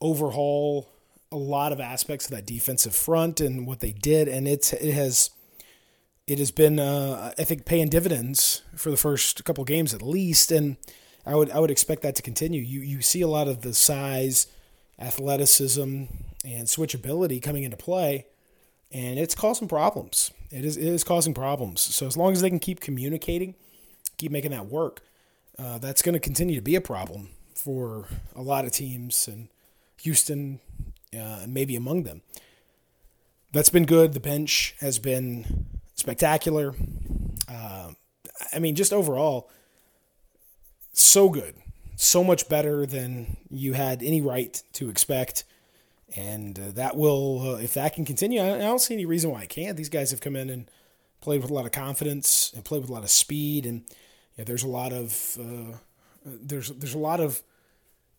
overhaul 0.00 0.88
a 1.32 1.36
lot 1.36 1.72
of 1.72 1.80
aspects 1.80 2.26
of 2.26 2.32
that 2.32 2.46
defensive 2.46 2.94
front 2.94 3.40
and 3.40 3.66
what 3.66 3.80
they 3.80 3.92
did, 3.92 4.28
and 4.28 4.48
it's 4.48 4.72
it 4.72 4.92
has 4.92 5.30
it 6.26 6.38
has 6.38 6.50
been 6.50 6.78
uh, 6.78 7.32
I 7.38 7.44
think 7.44 7.64
paying 7.64 7.88
dividends 7.88 8.62
for 8.76 8.90
the 8.90 8.96
first 8.96 9.44
couple 9.44 9.64
games 9.64 9.94
at 9.94 10.02
least, 10.02 10.50
and 10.50 10.76
I 11.24 11.34
would 11.34 11.50
I 11.50 11.58
would 11.58 11.70
expect 11.70 12.02
that 12.02 12.16
to 12.16 12.22
continue. 12.22 12.62
You 12.62 12.80
you 12.80 13.02
see 13.02 13.20
a 13.20 13.28
lot 13.28 13.48
of 13.48 13.62
the 13.62 13.74
size, 13.74 14.48
athleticism, 14.98 16.04
and 16.44 16.66
switchability 16.66 17.40
coming 17.40 17.62
into 17.62 17.76
play, 17.76 18.26
and 18.90 19.18
it's 19.18 19.34
causing 19.34 19.68
problems. 19.68 20.32
It 20.50 20.64
is 20.64 20.76
it 20.76 20.86
is 20.86 21.04
causing 21.04 21.34
problems. 21.34 21.80
So 21.80 22.06
as 22.06 22.16
long 22.16 22.32
as 22.32 22.40
they 22.40 22.50
can 22.50 22.58
keep 22.58 22.80
communicating, 22.80 23.54
keep 24.18 24.32
making 24.32 24.50
that 24.50 24.66
work, 24.66 25.02
uh, 25.58 25.78
that's 25.78 26.02
going 26.02 26.14
to 26.14 26.20
continue 26.20 26.56
to 26.56 26.62
be 26.62 26.74
a 26.74 26.80
problem 26.80 27.28
for 27.54 28.06
a 28.34 28.42
lot 28.42 28.64
of 28.64 28.72
teams 28.72 29.28
and 29.28 29.48
Houston, 30.02 30.60
uh, 31.18 31.44
maybe 31.46 31.76
among 31.76 32.04
them. 32.04 32.22
That's 33.52 33.70
been 33.70 33.86
good. 33.86 34.12
The 34.12 34.20
bench 34.20 34.74
has 34.80 34.98
been 34.98 35.66
spectacular. 35.94 36.74
Uh, 37.48 37.92
I 38.52 38.58
mean, 38.58 38.74
just 38.74 38.92
overall, 38.92 39.50
so 40.92 41.28
good, 41.28 41.54
so 41.96 42.22
much 42.22 42.48
better 42.48 42.86
than 42.86 43.36
you 43.50 43.72
had 43.72 44.02
any 44.02 44.20
right 44.20 44.62
to 44.74 44.88
expect. 44.88 45.44
And 46.16 46.58
uh, 46.58 46.62
that 46.72 46.96
will, 46.96 47.54
uh, 47.54 47.58
if 47.58 47.74
that 47.74 47.94
can 47.94 48.04
continue, 48.04 48.40
I, 48.40 48.54
I 48.54 48.58
don't 48.58 48.80
see 48.80 48.94
any 48.94 49.06
reason 49.06 49.30
why 49.30 49.42
it 49.42 49.48
can't. 49.48 49.76
These 49.76 49.88
guys 49.88 50.10
have 50.10 50.20
come 50.20 50.36
in 50.36 50.50
and 50.50 50.68
played 51.20 51.42
with 51.42 51.50
a 51.50 51.54
lot 51.54 51.66
of 51.66 51.72
confidence 51.72 52.52
and 52.54 52.64
played 52.64 52.82
with 52.82 52.90
a 52.90 52.92
lot 52.92 53.04
of 53.04 53.10
speed, 53.10 53.66
and 53.66 53.84
yeah, 54.36 54.44
there's 54.44 54.64
a 54.64 54.68
lot 54.68 54.92
of 54.92 55.36
uh, 55.40 55.76
there's 56.24 56.70
there's 56.70 56.94
a 56.94 56.98
lot 56.98 57.20
of 57.20 57.42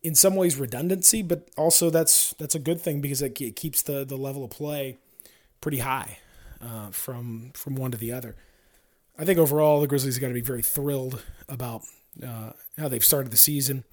in 0.03 0.15
some 0.15 0.35
ways 0.35 0.55
redundancy, 0.57 1.21
but 1.21 1.49
also 1.57 1.89
that's 1.89 2.33
that's 2.33 2.55
a 2.55 2.59
good 2.59 2.81
thing 2.81 3.01
because 3.01 3.21
it, 3.21 3.39
it 3.41 3.55
keeps 3.55 3.81
the 3.81 4.05
the 4.05 4.17
level 4.17 4.43
of 4.43 4.51
play 4.51 4.97
pretty 5.59 5.79
high 5.79 6.17
uh, 6.61 6.89
from 6.91 7.51
from 7.53 7.75
one 7.75 7.91
to 7.91 7.97
the 7.97 8.11
other. 8.11 8.35
I 9.17 9.25
think 9.25 9.37
overall 9.37 9.81
the 9.81 9.87
Grizzlies 9.87 10.17
got 10.19 10.29
to 10.29 10.33
be 10.33 10.41
very 10.41 10.61
thrilled 10.61 11.21
about 11.47 11.83
uh, 12.25 12.51
how 12.77 12.87
they've 12.87 13.03
started 13.03 13.31
the 13.31 13.37
season. 13.37 13.83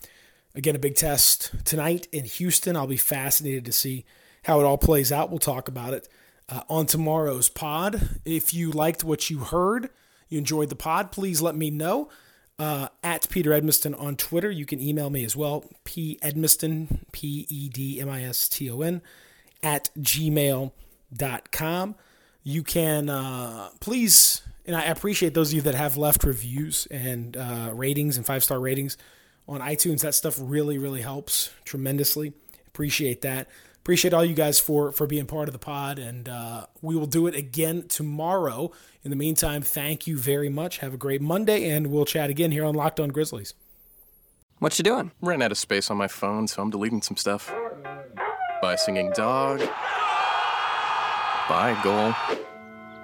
Again, 0.55 0.75
a 0.75 0.79
big 0.79 0.97
test 0.97 1.53
tonight 1.65 2.09
in 2.13 2.25
Houston. 2.25 2.77
I'll 2.77 2.87
be 2.87 2.97
fascinated 2.97 3.65
to 3.67 3.73
see 3.73 4.05
how 4.45 4.61
it 4.61 4.65
all 4.65 4.79
plays 4.79 5.13
out. 5.13 5.31
We'll 5.31 5.39
talk 5.39 5.69
about 5.69 5.93
it 5.93 6.09
uh, 6.49 6.63
on 6.69 6.87
tomorrow's 6.87 7.49
pod. 7.49 8.21
If 8.25 8.55
you 8.55 8.71
liked 8.71 9.05
what 9.05 9.29
you 9.29 9.41
heard, 9.41 9.91
you 10.29 10.39
enjoyed 10.39 10.71
the 10.71 10.77
pod, 10.77 11.13
please 11.13 11.43
let 11.43 11.55
me 11.55 11.71
know. 11.71 12.09
Uh, 12.59 12.89
at 13.05 13.29
Peter 13.29 13.51
Edmiston 13.51 14.01
on 14.01 14.17
Twitter. 14.17 14.51
You 14.51 14.67
can 14.67 14.81
email 14.81 15.11
me 15.11 15.25
as 15.25 15.37
well, 15.37 15.65
P 15.85 16.19
Edmiston, 16.23 17.01
P 17.13 17.47
E 17.49 17.69
D 17.69 18.01
M 18.01 18.09
I 18.11 18.25
S 18.25 18.49
T 18.49 18.69
O 18.69 18.81
N, 18.81 19.01
at 19.63 19.91
gmail.com. 19.97 21.95
You 22.43 22.63
can 22.63 23.09
uh, 23.11 23.69
please, 23.79 24.43
and 24.67 24.75
I 24.75 24.85
appreciate 24.85 25.35
those 25.35 25.51
of 25.51 25.55
you 25.55 25.63
that 25.63 25.75
have 25.75 25.97
left 25.97 26.25
reviews 26.25 26.89
and 26.91 27.37
uh, 27.37 27.71
ratings 27.75 28.17
and 28.17 28.27
five 28.27 28.43
star 28.43 28.59
ratings 28.59 28.97
on 29.47 29.61
iTunes. 29.61 30.01
That 30.01 30.15
stuff 30.15 30.39
really, 30.41 30.79
really 30.79 31.03
helps 31.03 31.51
tremendously. 31.65 32.33
Appreciate 32.67 33.23
that. 33.23 33.49
Appreciate 33.89 34.13
all 34.13 34.23
you 34.23 34.35
guys 34.35 34.61
for 34.61 34.93
for 34.93 35.07
being 35.07 35.25
part 35.25 35.49
of 35.49 35.55
the 35.55 35.59
pod, 35.59 35.99
and 35.99 36.29
uh, 36.29 36.67
we 36.83 36.95
will 36.95 37.07
do 37.07 37.27
it 37.27 37.35
again 37.35 37.89
tomorrow. 37.89 38.71
In 39.03 39.09
the 39.09 39.17
meantime, 39.17 39.63
thank 39.63 40.07
you 40.07 40.19
very 40.19 40.51
much. 40.51 40.77
Have 40.81 40.93
a 40.93 40.99
great 40.99 41.23
Monday, 41.23 41.71
and 41.71 41.87
we'll 41.87 42.05
chat 42.05 42.29
again 42.29 42.53
here 42.53 42.67
on 42.67 42.75
Locked 42.75 43.01
On 43.01 43.09
Grizzlies. 43.09 43.55
What 44.59 44.79
you 44.79 44.83
doing? 44.83 45.13
Ran 45.23 45.41
out 45.41 45.53
of 45.53 45.57
space 45.57 45.91
on 45.91 45.97
my 45.97 46.07
phone, 46.07 46.49
so 46.49 46.61
I'm 46.61 46.69
deleting 46.69 47.01
some 47.01 47.17
stuff. 47.17 47.51
Bye, 48.61 48.77
singing 48.77 49.11
dog. 49.13 49.61
Bye, 51.49 51.81
goal. 51.83 52.15